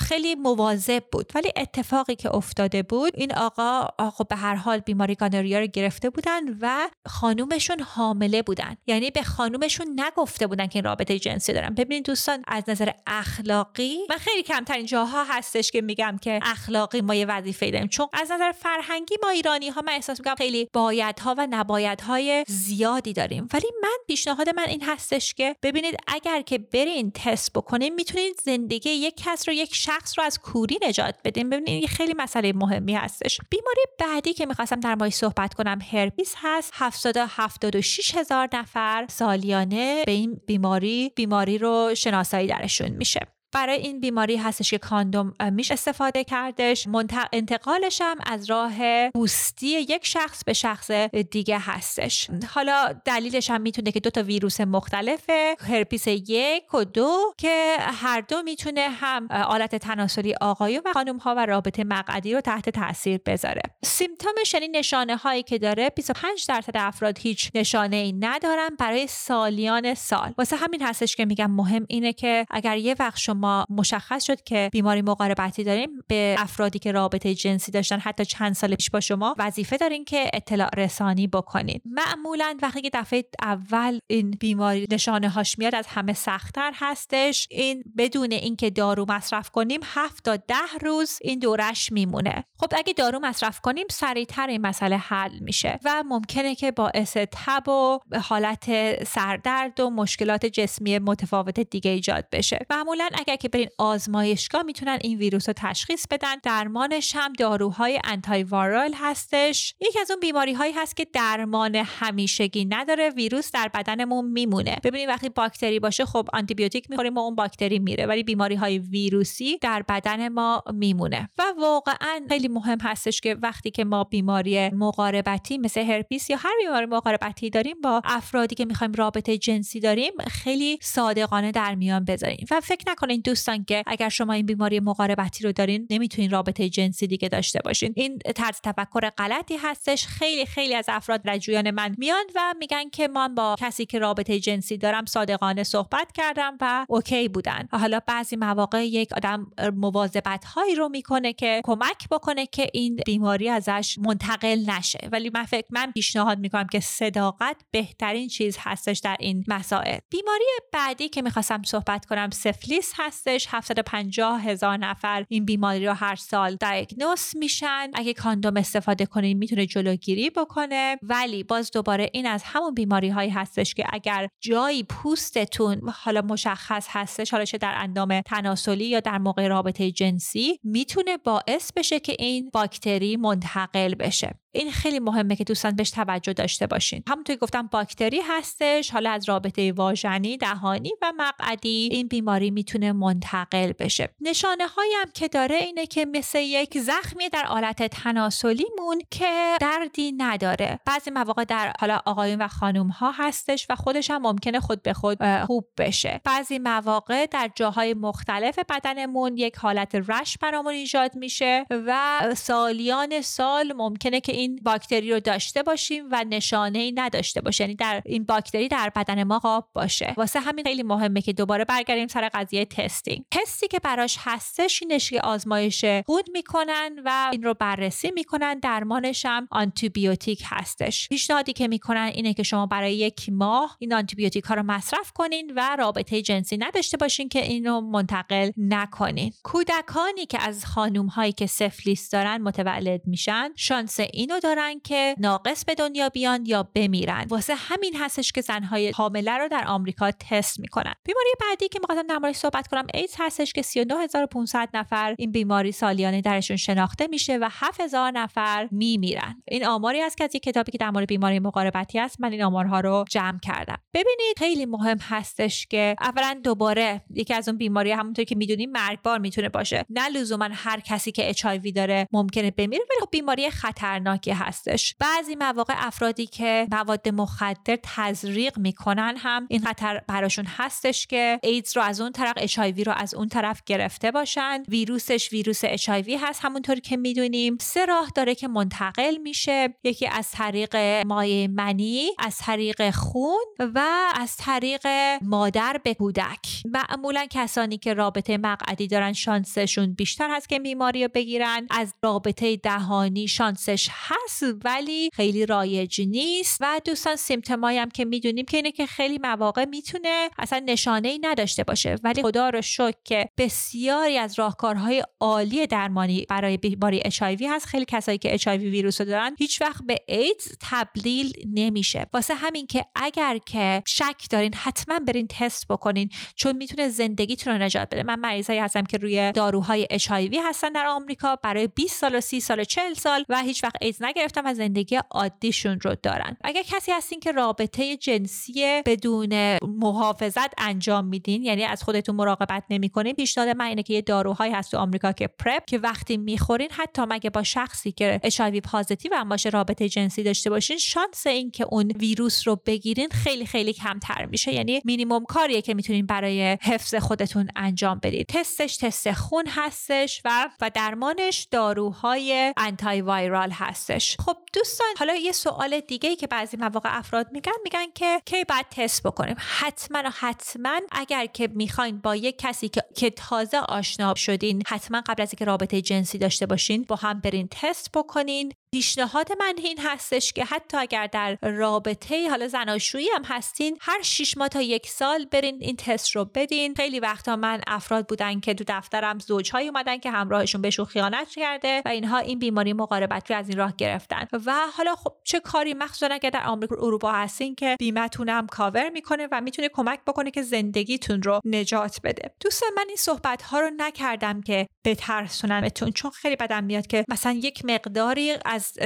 خیلی 0.00 0.34
مواظب 0.62 1.02
بود. 1.12 1.32
ولی 1.34 1.52
اتفاقی 1.56 2.14
که 2.14 2.34
افتاده 2.34 2.82
بود 2.82 3.12
این 3.16 3.34
آقا 3.34 3.86
خب 4.10 4.28
به 4.28 4.36
هر 4.36 4.54
حال 4.54 4.78
بیماری 4.78 5.14
گانریا 5.14 5.60
رو 5.60 5.66
گرفته 5.66 6.10
بودن 6.10 6.40
و 6.60 6.88
خانومشون 7.06 7.80
حامله 7.80 8.42
بودن. 8.42 8.76
یعنی 8.86 9.10
به 9.10 9.22
خانومشون 9.22 10.00
نگفته 10.00 10.46
بودن 10.46 10.66
که 10.66 10.76
این 10.76 10.84
رابطه 10.84 11.18
جنسی 11.18 11.52
دارن. 11.52 11.74
ببینید 11.74 12.06
دوستان 12.06 12.42
از 12.46 12.64
نظر 12.68 12.90
اخلاقی 13.06 13.98
من 14.10 14.16
خیلی 14.16 14.42
کمترین 14.42 14.86
جاها 14.86 15.24
هستش 15.24 15.70
که 15.70 15.80
میگم 15.80 16.18
که 16.22 16.40
اخلاقی 16.42 17.00
ما 17.00 17.14
یه 17.14 17.26
وظیفه 17.26 17.70
داریم. 17.70 17.88
چون 17.88 18.06
از 18.12 18.30
نظر 18.30 18.52
فرهنگی 18.52 19.14
ما 19.22 19.28
ایرانی 19.28 19.68
ها 19.68 19.82
من 19.86 19.92
احساس 19.92 20.20
می‌کنم 20.20 20.34
خیلی 20.34 20.68
بایدها 20.72 21.34
و 21.38 21.46
نبایدهای 21.50 22.44
زیادی 22.48 23.12
داریم. 23.12 23.48
ولی 23.54 23.66
من 23.82 23.96
پیشنهاد 24.06 24.48
من 24.48 24.66
این 24.66 24.82
هستش 24.82 25.34
که 25.34 25.56
ببینید 25.62 25.96
اگر 26.06 26.40
که 26.40 26.58
برین 26.58 27.10
تست 27.10 27.52
بکنین 27.52 27.94
می‌تونید 27.94 28.40
زندگی 28.44 28.90
یک 28.90 29.14
کس 29.16 29.48
رو 29.48 29.54
یک 29.54 29.74
شخص 29.74 30.18
رو 30.18 30.24
از 30.24 30.38
کوری 30.52 30.78
نجات 30.88 31.14
بدین 31.24 31.50
ببینید 31.50 31.86
خیلی 31.86 32.14
مسئله 32.14 32.52
مهمی 32.52 32.94
هستش. 32.94 33.40
بیماری 33.50 33.80
بعدی 33.98 34.32
که 34.32 34.46
می‌خواستم 34.46 34.80
در 34.80 34.94
مایه 34.94 35.10
صحبت 35.10 35.54
کنم 35.54 35.78
هرپیس 35.92 36.34
هست. 36.38 36.72
776 36.74 38.16
هزار 38.16 38.48
نفر 38.52 39.06
سالیانه 39.08 40.02
به 40.06 40.12
این 40.12 40.40
بیماری 40.46 41.12
بیماری 41.16 41.58
رو 41.58 41.94
شناسایی 41.96 42.46
درشون 42.46 42.88
میشه. 42.88 43.20
برای 43.52 43.78
این 43.78 44.00
بیماری 44.00 44.36
هستش 44.36 44.70
که 44.70 44.78
کاندوم 44.78 45.34
میش 45.52 45.70
استفاده 45.70 46.24
کردش. 46.24 46.86
انتقالش 47.32 48.00
هم 48.00 48.16
از 48.26 48.50
راه 48.50 49.08
پوستی 49.10 49.66
یک 49.66 50.06
شخص 50.06 50.44
به 50.44 50.52
شخص 50.52 50.90
دیگه 51.30 51.58
هستش. 51.58 52.30
حالا 52.54 52.92
دلیلش 53.04 53.50
هم 53.50 53.60
می‌تونه 53.60 53.92
که 53.92 54.00
دو 54.00 54.10
تا 54.10 54.22
ویروس 54.22 54.60
مختلفه. 54.60 55.56
هرپیس 55.68 56.06
یک 56.06 56.74
و 56.74 56.84
دو 56.84 57.34
که 57.38 57.76
هر 57.80 58.20
دو 58.20 58.42
می‌تونه 58.42 58.88
هم 58.88 59.28
آلت 59.30 59.76
تناسلی 59.76 60.34
آقایون 60.40 60.82
و 60.84 60.92
خانم 60.92 61.18
ها 61.18 61.34
و 61.34 61.46
رابطه 61.46 61.84
مقعدی 61.84 62.34
رو 62.34 62.40
تحت 62.40 62.70
تاثیر 62.70 63.20
بذاره. 63.26 63.62
سیمتومش 63.84 64.54
یعنی 64.54 64.68
نشانه 64.68 65.16
هایی 65.16 65.42
که 65.42 65.58
داره 65.58 65.90
25 65.90 66.46
درصد 66.48 66.76
افراد 66.76 67.18
هیچ 67.18 67.50
نشانه 67.54 67.96
ای 67.96 68.12
ندارن 68.12 68.70
برای 68.78 69.06
سالیان 69.06 69.94
سال. 69.94 70.34
واسه 70.38 70.56
همین 70.56 70.82
هستش 70.82 71.16
که 71.16 71.24
میگم 71.24 71.50
مهم 71.50 71.86
اینه 71.88 72.12
که 72.12 72.46
اگر 72.50 72.76
یه 72.76 72.96
وقت 72.98 73.18
شما 73.18 73.41
ما 73.42 73.66
مشخص 73.70 74.24
شد 74.24 74.42
که 74.42 74.68
بیماری 74.72 75.02
مقاربتی 75.02 75.64
داریم 75.64 75.90
به 76.08 76.36
افرادی 76.38 76.78
که 76.78 76.92
رابطه 76.92 77.34
جنسی 77.34 77.72
داشتن 77.72 77.98
حتی 77.98 78.24
چند 78.24 78.52
سال 78.54 78.74
پیش 78.74 78.90
با 78.90 79.00
شما 79.00 79.34
وظیفه 79.38 79.76
دارین 79.76 80.04
که 80.04 80.30
اطلاع 80.34 80.70
رسانی 80.76 81.26
بکنید 81.26 81.82
معمولا 81.84 82.56
وقتی 82.62 82.80
که 82.80 82.90
دفعه 82.94 83.24
اول 83.42 83.98
این 84.06 84.30
بیماری 84.30 84.86
نشانه 84.90 85.28
هاش 85.28 85.58
میاد 85.58 85.74
از 85.74 85.86
همه 85.86 86.12
سختتر 86.12 86.72
هستش. 86.74 87.48
این 87.50 87.84
بدون 87.98 88.32
اینکه 88.32 88.70
دارو 88.70 89.06
مصرف 89.08 89.50
کنیم 89.50 89.80
هفت 89.84 90.24
تا 90.24 90.36
ده 90.36 90.54
روز 90.80 91.18
این 91.22 91.38
دورش 91.38 91.92
میمونه. 91.92 92.44
خب 92.58 92.72
اگه 92.76 92.92
دارو 92.92 93.18
مصرف 93.18 93.60
کنیم 93.60 93.86
سریعتر 93.90 94.46
این 94.46 94.60
مسئله 94.60 94.96
حل 94.96 95.38
میشه 95.38 95.78
و 95.84 96.02
ممکنه 96.06 96.54
که 96.54 96.70
باعث 96.70 97.16
تب 97.16 97.68
و 97.68 97.98
حالت 98.22 98.66
سردرد 99.04 99.80
و 99.80 99.90
مشکلات 99.90 100.46
جسمی 100.46 100.98
متفاوت 100.98 101.60
دیگه 101.60 101.90
ایجاد 101.90 102.26
بشه. 102.32 102.66
معمولا 102.70 103.08
اگر 103.14 103.31
اگر 103.32 103.40
که 103.40 103.48
برین 103.48 103.68
آزمایشگاه 103.78 104.62
می‌تونن 104.62 104.98
این 105.02 105.18
ویروس 105.18 105.48
رو 105.48 105.54
تشخیص 105.56 106.04
بدن. 106.10 106.36
درمانش 106.42 107.12
هم 107.16 107.32
داروهای 107.32 108.00
انتای 108.04 108.42
وارال 108.44 108.92
هستش. 108.94 109.74
یکی 109.80 110.00
از 110.00 110.10
اون 110.10 110.20
بیماری 110.20 110.52
هایی 110.52 110.72
هست 110.72 110.96
که 110.96 111.04
درمان 111.12 111.74
همیشگی 111.74 112.64
نداره 112.64 113.10
ویروس 113.10 113.50
در 113.52 113.70
بدنمون 113.74 114.24
میمونه. 114.24 114.76
ببینید 114.84 115.08
وقتی 115.08 115.28
باکتری 115.28 115.80
باشه 115.80 116.04
خب 116.04 116.28
آنتی 116.32 116.54
بیوتیک 116.54 116.90
می‌خوریم 116.90 117.14
و 117.14 117.18
اون 117.18 117.34
باکتری 117.34 117.78
میره 117.78 118.06
ولی 118.06 118.22
بیماری 118.22 118.54
های 118.54 118.78
ویروسی 118.78 119.58
در 119.58 119.84
بدن 119.88 120.28
ما 120.28 120.62
میمونه. 120.74 121.28
و 121.38 121.42
واقعا 121.60 122.20
خیلی 122.28 122.48
مهم 122.48 122.78
هستش 122.80 123.20
که 123.20 123.36
وقتی 123.42 123.70
که 123.70 123.84
ما 123.84 124.04
بیماری 124.04 124.68
مقاربتی 124.68 125.58
مثل 125.58 125.80
هرپیس 125.80 126.30
یا 126.30 126.36
هر 126.36 126.52
بیماری 126.60 126.86
مقاربتی 126.86 127.50
داریم 127.50 127.76
با 127.82 128.02
افرادی 128.04 128.54
که 128.54 128.64
می‌خوایم 128.64 128.92
رابطه 128.92 129.38
جنسی 129.38 129.80
داریم 129.80 130.12
خیلی 130.30 130.78
صادقانه 130.82 131.52
در 131.52 131.74
میان 131.74 132.04
بذاریم. 132.04 132.46
و 132.50 132.60
فکر 132.60 132.84
نکنین 132.90 133.21
دوستان 133.24 133.64
که 133.64 133.82
اگر 133.86 134.08
شما 134.08 134.32
این 134.32 134.46
بیماری 134.46 134.80
مقاربتی 134.80 135.44
رو 135.44 135.52
دارین 135.52 135.86
نمی‌تونین 135.90 136.30
رابطه 136.30 136.68
جنسی 136.68 137.06
دیگه 137.06 137.28
داشته 137.28 137.60
باشین. 137.64 137.92
این 137.96 138.18
طرز 138.18 138.60
تفکر 138.62 139.10
غلطی 139.10 139.56
هستش. 139.56 140.06
خیلی 140.06 140.46
خیلی 140.46 140.74
از 140.74 140.84
افراد 140.88 141.20
رجویان 141.30 141.70
من 141.70 141.94
میان 141.98 142.24
و 142.34 142.54
میگن 142.58 142.88
که 142.88 143.08
من 143.08 143.34
با 143.34 143.56
کسی 143.58 143.86
که 143.86 143.98
رابطه 143.98 144.40
جنسی 144.40 144.76
دارم 144.76 145.06
صادقانه 145.06 145.62
صحبت 145.62 146.12
کردم 146.12 146.56
و 146.60 146.86
اوکی 146.88 147.28
بودن. 147.28 147.68
حالا 147.72 148.00
بعضی 148.06 148.36
مواقع 148.36 148.86
یک 148.86 149.12
آدم 149.12 149.46
مواظبت 149.74 150.44
هایی 150.44 150.74
رو 150.74 150.88
می‌کنه 150.88 151.32
که 151.32 151.60
کمک 151.64 152.08
بکنه 152.10 152.46
که 152.46 152.66
این 152.72 152.96
بیماری 153.06 153.48
ازش 153.48 153.96
منتقل 154.00 154.70
نشه. 154.70 155.08
ولی 155.12 155.30
من 155.34 155.44
فکر 155.44 155.66
من 155.70 155.92
پیشنهاد 155.92 156.38
می‌کنم 156.38 156.66
که 156.66 156.80
صداقت 156.80 157.56
بهترین 157.70 158.28
چیز 158.28 158.56
هستش 158.60 158.98
در 158.98 159.16
این 159.20 159.44
مسائل. 159.48 159.98
بیماری 160.10 160.44
بعدی 160.72 161.08
که 161.08 161.22
می‌خواستم 161.22 161.62
صحبت 161.62 162.06
کنم 162.06 162.30
سفلیس 162.30 162.92
هست. 162.96 163.11
هستش 163.12 163.46
750 163.50 164.42
هزار 164.42 164.76
نفر 164.76 165.24
این 165.28 165.44
بیماری 165.44 165.86
رو 165.86 165.92
هر 165.92 166.16
سال 166.16 166.56
دیاگنوس 166.56 167.36
میشن. 167.36 167.90
اگه 167.94 168.14
کاندوم 168.14 168.56
استفاده 168.56 169.06
کنین 169.06 169.38
می‌تونه 169.38 169.66
جلوگیری 169.66 170.30
بکنه. 170.30 170.96
ولی 171.02 171.42
باز 171.42 171.70
دوباره 171.70 172.10
این 172.12 172.26
از 172.26 172.42
همون 172.44 172.74
بیماری 172.74 173.08
هایی 173.08 173.30
هستش 173.30 173.74
که 173.74 173.86
اگر 173.90 174.28
جایی 174.40 174.82
پوستتون 174.82 175.90
حالا 176.04 176.22
مشخص 176.22 176.86
هستش 176.90 177.30
حالا 177.30 177.44
چه 177.44 177.58
در 177.58 177.74
اندام 177.76 178.20
تناسلی 178.20 178.84
یا 178.84 179.00
در 179.00 179.18
موقع 179.18 179.46
رابطه 179.46 179.90
جنسی 179.90 180.58
می‌تونه 180.64 181.16
باعث 181.16 181.72
بشه 181.72 182.00
که 182.00 182.16
این 182.18 182.50
باکتری 182.52 183.16
منتقل 183.16 183.94
بشه. 183.94 184.34
این 184.54 184.70
خیلی 184.70 185.00
مهمه 185.00 185.36
که 185.36 185.44
دوستان 185.44 185.76
بهش 185.76 185.90
توجه 185.90 186.32
داشته 186.32 186.66
باشین. 186.66 187.02
همونطور 187.08 187.36
گفتم 187.36 187.66
باکتری 187.66 188.20
هستش 188.20 188.90
حالا 188.90 189.10
از 189.10 189.28
رابطه 189.28 189.72
واژنی 189.72 190.36
دهانی 190.36 190.92
و 191.02 191.12
مقعدی. 191.16 191.88
این 191.92 192.08
بیماری 192.08 192.50
می‌تونه 192.50 192.91
منتقل 192.92 193.72
بشه. 193.72 194.08
نشانه 194.20 194.66
هایم 194.66 195.12
که 195.14 195.28
داره 195.28 195.56
اینه 195.56 195.86
که 195.86 196.06
مثل 196.06 196.38
یک 196.38 196.78
زخمی 196.78 197.28
در 197.28 197.46
آلت 197.46 197.82
تناسلیمون 197.82 199.02
که 199.10 199.56
دردی 199.60 200.12
نداره. 200.12 200.80
بعضی 200.86 201.10
مواقع 201.10 201.44
در 201.44 201.72
حالا 201.80 202.00
آقایون 202.06 202.42
و 202.42 202.48
خانم 202.48 202.88
ها 202.88 203.10
هستش 203.10 203.66
و 203.70 203.76
خودش 203.76 204.10
هم 204.10 204.22
ممکنه 204.22 204.60
خود 204.60 204.82
به 204.82 204.92
خود 204.92 205.44
خوب 205.46 205.68
بشه. 205.78 206.20
بعضی 206.24 206.58
مواقع 206.58 207.26
در 207.26 207.50
جاهای 207.54 207.94
مختلف 207.94 208.58
بدنمون 208.58 209.36
یک 209.36 209.56
حالت 209.56 209.94
rash 209.94 210.38
برامون 210.38 210.74
ایجاد 210.74 211.14
میشه 211.14 211.66
و 211.70 212.20
سالیان 212.36 213.20
سال 213.20 213.72
ممکنه 213.72 214.20
که 214.20 214.32
این 214.32 214.60
باکتری 214.62 215.12
رو 215.12 215.20
داشته 215.20 215.62
باشیم 215.62 216.04
و 216.10 216.24
نشانه 216.28 216.78
ای 216.78 216.92
نداشته 216.92 217.40
باشه. 217.40 217.64
یعنی 217.64 217.74
در 217.74 218.02
این 218.04 218.24
باکتری 218.24 218.68
در 218.68 218.92
بدن 218.96 219.24
ما 219.24 219.38
خواب 219.38 219.68
باشه. 219.72 220.14
واسه 220.16 220.40
همین 220.40 220.64
خیلی 220.64 220.82
مهمه 220.82 221.20
که 221.20 221.32
دوباره 221.32 221.64
برگردیم 221.64 222.08
سر 222.08 222.28
قضیه 222.34 222.64
testing 222.82 223.24
تستی 223.30 223.68
که 223.68 223.78
براش 223.78 224.16
هستش 224.20 224.82
اینش 224.82 225.10
که 225.10 225.20
آزمایش 225.20 225.84
خون 226.06 226.30
می‌کنن 226.32 227.02
و 227.04 227.28
این 227.32 227.42
رو 227.42 227.54
بررسی 227.54 228.10
می‌کنن 228.10 228.58
درمانش 228.58 229.26
هم 229.26 229.48
آنتیبیوتیک 229.50 230.42
هستش. 230.46 231.08
پیشنهادی 231.08 231.52
که 231.52 231.68
می‌کنن 231.68 232.10
اینه 232.14 232.34
که 232.34 232.42
شما 232.42 232.66
برای 232.66 232.94
یک 232.94 233.28
ماه 233.32 233.76
این 233.78 233.94
آنتیبیوتیک 233.94 234.44
ها 234.44 234.54
رو 234.54 234.62
مصرف 234.62 235.12
کنین 235.12 235.52
و 235.56 235.76
رابطه 235.76 236.22
جنسی 236.22 236.56
نداشته 236.56 236.96
باشین 236.96 237.28
که 237.28 237.42
اینو 237.42 237.80
منتقل 237.80 238.50
نکنین. 238.56 239.32
کودکانی 239.42 240.26
که 240.26 240.42
از 240.42 240.64
خانوم 240.64 241.06
هایی 241.06 241.32
که 241.32 241.46
سفلیس 241.46 242.10
دارن 242.10 242.42
متولد 242.42 243.00
میشن 243.06 243.50
شانس 243.56 244.00
اینو 244.00 244.40
دارن 244.40 244.80
که 244.84 245.16
ناقص 245.18 245.64
به 245.64 245.74
دنیا 245.74 246.08
بیان 246.08 246.46
یا 246.46 246.62
بمیرن. 246.74 247.26
واسه 247.28 247.54
همین 247.54 247.96
هستش 247.96 248.32
که 248.32 248.40
زنهای 248.40 248.90
حامله 248.90 249.38
رو 249.38 249.48
در 249.48 249.64
آمریکا 249.66 250.10
تست 250.10 250.60
می‌کنن. 250.60 250.94
بیماری 251.04 251.30
بعدی 251.40 251.68
که 251.68 251.78
می‌خواستم 251.78 252.06
در 252.06 252.32
صحبت 252.32 252.68
کنم 252.72 252.86
ایدز 252.94 253.14
هستش 253.18 253.52
که 253.52 253.62
39500 253.62 254.68
نفر 254.74 255.14
این 255.18 255.32
بیماری 255.32 255.72
سالیانه 255.72 256.20
درشون 256.20 256.56
شناخته 256.56 257.06
میشه 257.06 257.36
و 257.36 257.48
7000 257.52 258.10
نفر 258.10 258.68
میمیرن. 258.70 259.42
این 259.48 259.66
آماری 259.66 260.02
است 260.02 260.16
که 260.16 260.24
از 260.24 260.34
یک 260.34 260.42
کتابی 260.42 260.72
که 260.72 260.78
در 260.78 260.90
مورد 260.90 261.06
بیماری 261.06 261.38
مقاربتی 261.38 261.98
است 261.98 262.20
من 262.20 262.32
این 262.32 262.42
آمارها 262.42 262.80
رو 262.80 263.04
جمع 263.10 263.38
کردم. 263.38 263.78
ببینید 263.94 264.38
خیلی 264.38 264.66
مهم 264.66 264.98
هستش 264.98 265.66
که 265.66 265.96
اولا 266.00 266.40
دوباره 266.44 267.04
یکی 267.14 267.34
از 267.34 267.48
اون 267.48 267.58
بیماری 267.58 267.92
همونطور 267.92 268.24
که 268.24 268.34
می‌دونیم 268.34 268.70
مرگبار 268.70 269.18
می‌تونه 269.18 269.48
باشه. 269.48 269.84
نه 269.90 270.08
لزوما 270.08 270.48
هر 270.52 270.80
کسی 270.80 271.12
که 271.12 271.28
اچ 271.28 271.46
داره 271.74 272.08
ممکنه 272.12 272.50
بمیره 272.50 272.84
ولی 272.90 273.00
خب 273.00 273.08
بیماری 273.10 273.50
خطرناکی 273.50 274.30
هستش. 274.30 274.94
بعضی 274.98 275.34
مواقع 275.34 275.74
افرادی 275.76 276.26
که 276.26 276.66
مواد 276.72 277.08
مخدر 277.08 277.78
تزریق 277.82 278.58
می‌کنن 278.58 279.14
هم 279.18 279.46
این 279.50 279.60
خطر 279.60 280.02
براشون 280.08 280.44
هستش 280.48 281.06
که 281.06 281.40
ایدز 281.42 281.76
رو 281.76 281.82
از 281.82 282.00
اون 282.00 282.12
طرف 282.12 282.34
اچ 282.36 282.58
رو 282.62 282.92
از 282.96 283.14
اون 283.14 283.28
طرف 283.28 283.60
گرفته 283.66 284.10
باشن. 284.10 284.62
ویروسش 284.68 285.32
ویروس 285.32 285.60
اچ 285.64 285.88
هست. 285.88 286.44
همونطور 286.44 286.80
که 286.80 286.96
می‌دونیم 286.96 287.56
سه 287.60 287.84
راه 287.84 288.10
داره 288.14 288.34
که 288.34 288.48
منتقل 288.48 289.16
میشه. 289.16 289.74
یکی 289.84 290.06
از 290.06 290.30
طریق 290.30 290.76
مایع 291.06 291.46
منی 291.46 292.10
از 292.18 292.38
طریق 292.38 292.90
خون 292.90 293.44
و 293.58 294.10
از 294.14 294.36
طریق 294.36 294.86
مادر 295.22 295.80
به 295.84 295.94
کودک. 295.94 296.62
معمولا 296.64 297.26
کسانی 297.30 297.78
که 297.78 297.94
رابطه 297.94 298.38
مقعدی 298.38 298.86
دارن 298.86 299.12
شانسشون 299.12 299.94
بیشتر 299.94 300.28
هست 300.30 300.48
که 300.48 300.58
بیماری 300.58 301.02
رو 301.02 301.10
بگیرن. 301.14 301.66
از 301.70 301.94
رابطه 302.02 302.56
دهانی 302.56 303.28
شانسش 303.28 303.88
هست 303.90 304.44
ولی 304.64 305.10
خیلی 305.12 305.46
رایج 305.46 306.00
نیست. 306.00 306.58
و 306.60 306.80
دوستان 306.84 307.16
سیمتمایی 307.16 307.78
هم 307.78 307.90
که 307.90 308.04
می‌دونیم 308.04 308.44
که 308.44 308.56
اینه 308.56 308.72
که 308.72 308.86
خیلی 308.86 309.18
مواقع 309.22 309.64
می‌تونه 309.64 310.30
اصلا 310.38 310.62
نشانه 310.66 311.08
ای 311.08 311.18
نداشته 311.22 311.64
باشه. 311.64 311.96
ولی 312.02 312.22
خدا 312.22 312.48
رو 312.52 312.62
شکر 312.62 312.92
که 313.04 313.28
بسیاری 313.38 314.18
از 314.18 314.38
راهکارهای 314.38 315.04
عالی 315.20 315.66
درمانی 315.66 316.26
برای 316.28 316.56
بیماری 316.56 317.02
اچ 317.04 317.22
هست. 317.22 317.66
خیلی 317.66 317.84
کسایی 317.88 318.18
که 318.18 318.34
اچ 318.34 318.48
ویروس 318.48 319.00
رو 319.00 319.06
دارن 319.06 319.36
هیچ 319.38 319.62
وقت 319.62 319.82
به 319.86 319.96
ایدز 320.08 320.48
تبدیل 320.60 321.32
نمیشه. 321.54 322.06
واسه 322.12 322.34
همین 322.34 322.66
که 322.66 322.84
اگر 322.94 323.38
که 323.46 323.82
شک 323.86 324.30
دارین 324.30 324.54
حتما 324.54 324.98
برین 324.98 325.26
تست 325.26 325.68
بکنین 325.68 326.08
چون 326.34 326.56
می‌تونه 326.56 326.88
زندگیتون 326.88 327.52
رو 327.52 327.62
نجات 327.62 327.88
بده. 327.90 328.02
من 328.02 328.18
مریضایی 328.18 328.58
هستم 328.58 328.84
که 328.84 328.98
روی 328.98 329.32
داروهای 329.32 329.86
اچ 329.90 330.10
هستن 330.44 330.72
در 330.72 330.86
آمریکا 330.86 331.36
برای 331.36 331.66
20 331.66 332.00
سال 332.00 332.14
و 332.14 332.20
30 332.20 332.40
سال 332.40 332.60
و 332.60 332.64
40 332.64 332.94
سال 332.94 333.24
و 333.28 333.42
هیچ 333.42 333.64
وقت 333.64 333.76
ایدز 333.80 334.02
نگرفتم 334.02 334.42
و 334.44 334.54
زندگی 334.54 334.98
عادیشون 335.10 335.80
رو 335.80 335.94
دارن. 336.02 336.36
اگر 336.44 336.62
کسی 336.62 336.92
هستین 336.92 337.20
که 337.20 337.32
رابطه 337.32 337.96
جنسی 337.96 338.82
بدون 338.86 339.58
محافظت 339.62 340.50
انجام 340.58 341.04
میدین 341.04 341.42
یعنی 341.42 341.64
از 341.64 341.82
خودتون 341.82 342.16
مراقبت 342.42 342.64
نمی‌کنین 342.70 343.14
پیشنهاد 343.14 343.56
من 343.56 343.64
اینه 343.64 343.82
که 343.82 343.94
یه 343.94 344.02
داروهایی 344.02 344.52
هست 344.52 344.70
تو 344.70 344.78
آمریکا 344.78 345.12
که 345.12 345.26
PrEP 345.26 345.64
که 345.66 345.78
وقتی 345.78 346.16
می‌خورین 346.16 346.68
حتی 346.72 347.02
اگه 347.08 347.30
با 347.30 347.42
شخصی 347.42 347.92
که 347.92 348.20
HIV 348.22 348.40
positive 348.42 349.14
هم 349.14 349.28
باشه 349.28 349.48
رابطه 349.48 349.88
جنسی 349.88 350.22
داشته 350.22 350.50
باشین 350.50 350.78
شانس 350.78 351.26
اینکه 351.26 351.64
اون 351.64 351.90
ویروس 351.90 352.48
رو 352.48 352.60
بگیرین 352.66 353.08
خیلی 353.08 353.46
خیلی 353.46 353.72
کمتر 353.72 354.24
میشه. 354.24 354.54
یعنی 354.54 354.80
مینیمم 354.84 355.24
کاریه 355.24 355.62
که 355.62 355.74
می‌تونین 355.74 356.06
برای 356.06 356.58
حفظ 356.62 356.94
خودتون 356.94 357.48
انجام 357.56 358.00
بدید. 358.02 358.26
تستش 358.26 358.76
تست 358.76 359.12
خون 359.12 359.44
هستش 359.48 360.22
و 360.24 360.48
و 360.60 360.70
درمانش 360.74 361.48
داروهای 361.50 362.54
antiviral 362.56 363.50
هستش. 363.50 364.16
خب 364.16 364.36
دوستان 364.52 364.86
حالا 364.98 365.14
یه 365.14 365.32
سوال 365.32 365.80
دیگه 365.80 366.08
ای 366.08 366.16
که 366.16 366.26
بعضی 366.26 366.56
مواقع 366.56 366.98
افراد 366.98 367.28
میگن 367.32 367.52
میگن 367.64 367.86
که 367.94 368.22
کی 368.24 368.44
باید 368.44 368.66
تست 368.70 369.02
بکنیم؟ 369.02 369.36
حتما 369.38 370.02
و 370.04 370.10
حتما 370.20 370.80
اگر 370.92 371.26
که 371.26 371.48
می‌خواین 371.54 371.98
با 371.98 372.16
یک 372.16 372.31
کسی 372.32 372.68
که, 372.68 372.82
که 372.96 373.10
تازه 373.10 373.58
آشنا 373.58 374.14
شدین 374.14 374.62
حتما 374.66 375.02
قبل 375.06 375.22
از 375.22 375.32
اینکه 375.32 375.44
رابطه 375.44 375.80
جنسی 375.80 376.18
داشته 376.18 376.46
باشین 376.46 376.84
با 376.88 376.96
هم 376.96 377.20
برین 377.20 377.48
تست 377.50 377.90
بکنین. 377.94 378.52
پیشنهاد 378.74 379.28
من 379.40 379.54
این 379.58 379.78
هستش 379.80 380.32
که 380.32 380.44
حتی 380.44 380.76
اگر 380.76 381.06
در 381.06 381.38
رابطه 381.42 382.30
حالا 382.30 382.48
زناشویی 382.48 383.08
هم 383.14 383.24
هستین 383.24 383.78
هر 383.80 384.02
شیش 384.02 384.36
ماه 384.36 384.48
تا 384.48 384.62
یک 384.62 384.86
سال 384.86 385.24
برین 385.24 385.58
این 385.60 385.76
تست 385.76 386.16
رو 386.16 386.24
بدین. 386.24 386.74
خیلی 386.74 387.00
وقتا 387.00 387.36
من 387.36 387.60
افراد 387.66 388.08
بودن 388.08 388.40
که 388.40 388.54
تو 388.54 388.64
دفترم 388.68 389.18
زوجهایی 389.18 389.68
اومدن 389.68 389.98
که 389.98 390.10
همراهشون 390.10 390.62
بهشون 390.62 390.84
خیانت 390.84 391.28
کرده 391.28 391.82
و 391.84 391.88
اینها 391.88 392.18
این 392.18 392.38
بیماری 392.38 392.72
مقاربت 392.72 393.30
رو 393.30 393.36
از 393.36 393.48
این 393.48 393.58
راه 393.58 393.74
گرفتن. 393.78 394.28
و 394.46 394.54
حالا 394.76 394.94
خب 394.94 395.12
چه 395.24 395.40
کاری؟ 395.40 395.74
مخصوصا 395.74 396.14
اگر 396.14 396.30
در 396.30 396.46
آمریکا 396.46 396.76
اروپا 396.76 397.12
هستین 397.12 397.54
که 397.54 397.76
بیمتون 397.78 398.28
هم 398.28 398.46
کاور 398.46 398.90
می‌کنه 398.90 399.28
و 399.32 399.40
می‌تونه 399.40 399.68
کمک 399.68 400.00
بکنه 400.06 400.30
که 400.30 400.42
زندگیتون 400.42 401.22
رو 401.22 401.40
نجات 401.44 402.00
بده. 402.04 402.34
دوستان 402.40 402.70
من 402.76 402.84
این 402.88 402.96
صحبت 402.96 403.42
ها 403.42 403.60
رو 403.60 403.70
نکردم 403.76 404.40
که 404.40 404.68
بترسونمتون 404.84 405.90
چون 405.90 406.10
خیلی 406.10 406.36
بدم 406.36 406.64
میاد 406.64 406.86
که 406.86 407.04
مثلا 407.08 407.32
یک 407.32 407.64
مقداری 407.64 408.34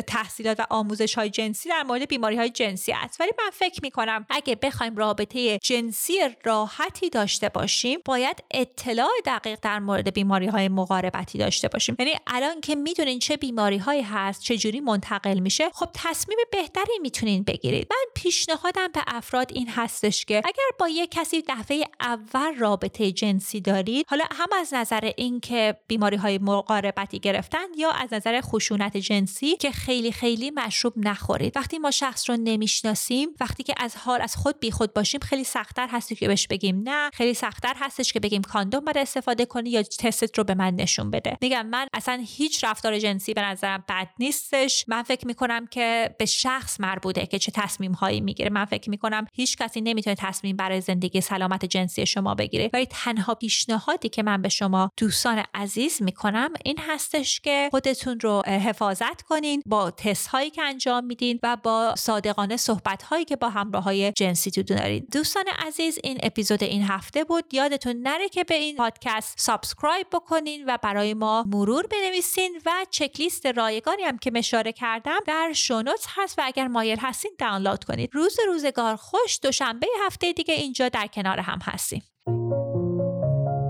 تحصیلات 0.06 0.60
و 0.60 0.66
آموزش 0.70 1.14
های 1.14 1.30
جنسی 1.30 1.68
در 1.68 1.82
مورد 1.82 2.08
بیماری 2.08 2.36
های 2.36 2.50
جنسی 2.50 2.92
است. 2.92 3.20
ولی 3.20 3.30
من 3.38 3.50
فکر 3.52 3.80
می 3.82 3.90
کنم 3.90 4.26
اگه 4.30 4.54
بخوایم 4.54 4.96
رابطه 4.96 5.58
جنسی 5.58 6.14
راحتی 6.44 7.10
داشته 7.10 7.48
باشیم 7.48 8.00
باید 8.04 8.44
اطلاع 8.50 9.10
دقیق 9.26 9.58
در 9.62 9.78
مورد 9.78 10.14
بیماری 10.14 10.46
های 10.46 10.68
مقاربتی 10.68 11.38
داشته 11.38 11.68
باشیم. 11.68 11.96
یعنی 11.98 12.12
الان 12.26 12.60
که 12.60 12.74
می‌دونین 12.74 13.18
چه 13.18 13.36
بیماری 13.36 13.78
هایی 13.78 14.02
هست 14.02 14.42
چه 14.42 14.56
جوری 14.56 14.80
منتقل 14.80 15.38
میشه 15.38 15.70
خب 15.70 15.88
تصمیم 15.94 16.38
بهتری 16.52 16.98
می‌تونین 17.02 17.42
بگیرید. 17.42 17.86
من 17.90 18.04
پیشنهادم 18.14 18.88
به 18.94 19.00
افراد 19.06 19.52
این 19.52 19.68
هستش 19.68 20.24
که 20.24 20.36
اگر 20.36 20.70
با 20.78 20.88
یک 20.88 21.10
کسی 21.10 21.42
دفعه 21.48 21.84
اول 22.00 22.54
رابطه 22.58 23.12
جنسی 23.12 23.60
دارید 23.60 24.06
حالا 24.08 24.24
هم 24.32 24.48
از 24.60 24.74
نظر 24.74 25.10
اینکه 25.16 25.76
بیماری 25.86 26.16
های 26.16 26.38
مقاربتی 26.38 27.18
گرفتن 27.18 27.66
یا 27.76 27.90
از 27.90 28.12
نظر 28.12 28.40
خشونت 28.40 28.96
جنسی 28.96 29.56
که 29.66 29.72
خیلی 29.72 30.12
خیلی 30.12 30.50
مشروب 30.50 30.92
نخورید. 30.96 31.56
وقتی 31.56 31.78
ما 31.78 31.90
شخص 31.90 32.30
رو 32.30 32.36
نمی‌شناسیم 32.36 33.28
وقتی 33.40 33.62
که 33.62 33.74
از 33.76 33.96
حال 33.96 34.20
از 34.22 34.36
خود 34.36 34.60
بیخود 34.60 34.94
باشیم 34.94 35.20
خیلی 35.20 35.44
سختتر 35.44 35.88
هستی 35.88 36.14
که 36.14 36.28
بهش 36.28 36.46
بگیم 36.46 36.82
نه 36.84 37.10
خیلی 37.14 37.34
سختتر 37.34 37.74
هستش 37.76 38.12
که 38.12 38.20
بگیم 38.20 38.42
کاندوم 38.42 38.84
باید 38.84 38.98
استفاده 38.98 39.46
کنی 39.46 39.70
یا 39.70 39.82
تستت 39.82 40.38
رو 40.38 40.44
به 40.44 40.54
من 40.54 40.74
نشون 40.74 41.10
بده. 41.10 41.36
میگم 41.40 41.66
من 41.66 41.86
اصلا 41.94 42.24
هیچ 42.26 42.64
رفتار 42.64 42.98
جنسی 42.98 43.34
به 43.34 43.42
نظرم 43.42 43.84
بد 43.88 44.08
نیستش. 44.18 44.84
من 44.88 45.02
فکر 45.02 45.26
می‌کنم 45.26 45.66
که 45.66 46.14
به 46.18 46.24
شخص 46.24 46.80
مربوطه 46.80 47.26
که 47.26 47.38
چه 47.38 47.52
تصمیم 47.54 47.92
هایی 47.92 48.20
می‌گیره. 48.20 48.50
من 48.50 48.64
فکر 48.64 48.90
می‌کنم 48.90 49.26
هیچ 49.32 49.56
کسی 49.56 49.80
نمی‌تونه 49.80 50.16
تصمیم 50.18 50.56
برای 50.56 50.80
زندگی 50.80 51.20
سلامت 51.20 51.64
جنسی 51.64 52.06
شما 52.06 52.34
بگیره. 52.34 52.70
ولی 52.72 52.86
تنها 52.86 53.34
پیشنهادی 53.34 54.08
که 54.08 54.22
من 54.22 54.42
به 54.42 54.48
شما 54.48 54.90
دوستان 54.96 55.44
عزیز 55.54 56.02
می‌کنم 56.02 56.50
این 56.64 56.78
هستش 56.88 57.40
که 57.40 57.68
خودتون 57.70 58.20
رو 58.20 58.42
حفاظت 58.46 59.22
کنید. 59.22 59.55
با 59.66 59.90
تست 59.90 60.26
هایی 60.26 60.50
که 60.50 60.62
انجام 60.62 61.04
میدین 61.04 61.38
و 61.42 61.56
با 61.62 61.94
صادقانه 61.98 62.56
صحبت 62.56 63.02
هایی 63.02 63.24
که 63.24 63.36
با 63.36 63.48
همراه 63.48 63.82
های 63.82 64.12
جنسیتون 64.12 64.64
دارین. 64.64 65.06
دوستان 65.12 65.44
عزیز 65.66 65.98
این 66.04 66.18
اپیزود 66.22 66.64
این 66.64 66.82
هفته 66.82 67.24
بود. 67.24 67.54
یادتون 67.54 67.96
نره 68.02 68.28
که 68.28 68.44
به 68.44 68.54
این 68.54 68.76
پادکست 68.76 69.38
subscribe 69.38 70.06
بکنین 70.12 70.64
و 70.66 70.78
برای 70.82 71.14
ما 71.14 71.44
مرور 71.46 71.86
بنویسین 71.86 72.60
و 72.66 72.70
چکلیست 72.90 73.46
رایگانی 73.46 74.02
هم 74.02 74.18
که 74.18 74.30
اشاره 74.30 74.72
کردم 74.72 75.18
در 75.26 75.52
show 75.52 75.79
note 75.79 76.06
هست 76.08 76.38
و 76.38 76.42
اگر 76.44 76.68
مایل 76.68 76.98
هستین 76.98 77.32
دانلود 77.38 77.84
کنید. 77.84 78.10
روز 78.12 78.36
روزگار 78.46 78.96
خوش. 78.96 79.38
دوشنبه 79.42 79.86
هفته 80.06 80.32
دیگه 80.32 80.54
اینجا 80.54 80.88
در 80.88 81.06
کنار 81.06 81.40
هم 81.40 81.58
هستیم. 81.62 82.02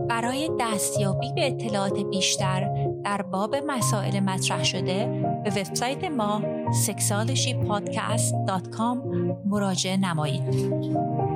برای 0.08 0.50
دستیابی 0.60 1.32
به 1.32 1.46
اطلاعات 1.46 1.98
بیشتر 1.98 2.85
در 3.06 3.22
باب 3.22 3.56
مسائل 3.56 4.20
مطرح 4.20 4.64
شده 4.64 5.06
به 5.44 5.50
وبسایت 5.50 6.04
ما 6.04 6.42
sexualshypodcast.com 6.86 8.96
مراجعه 9.44 9.96
نمایید. 9.96 11.35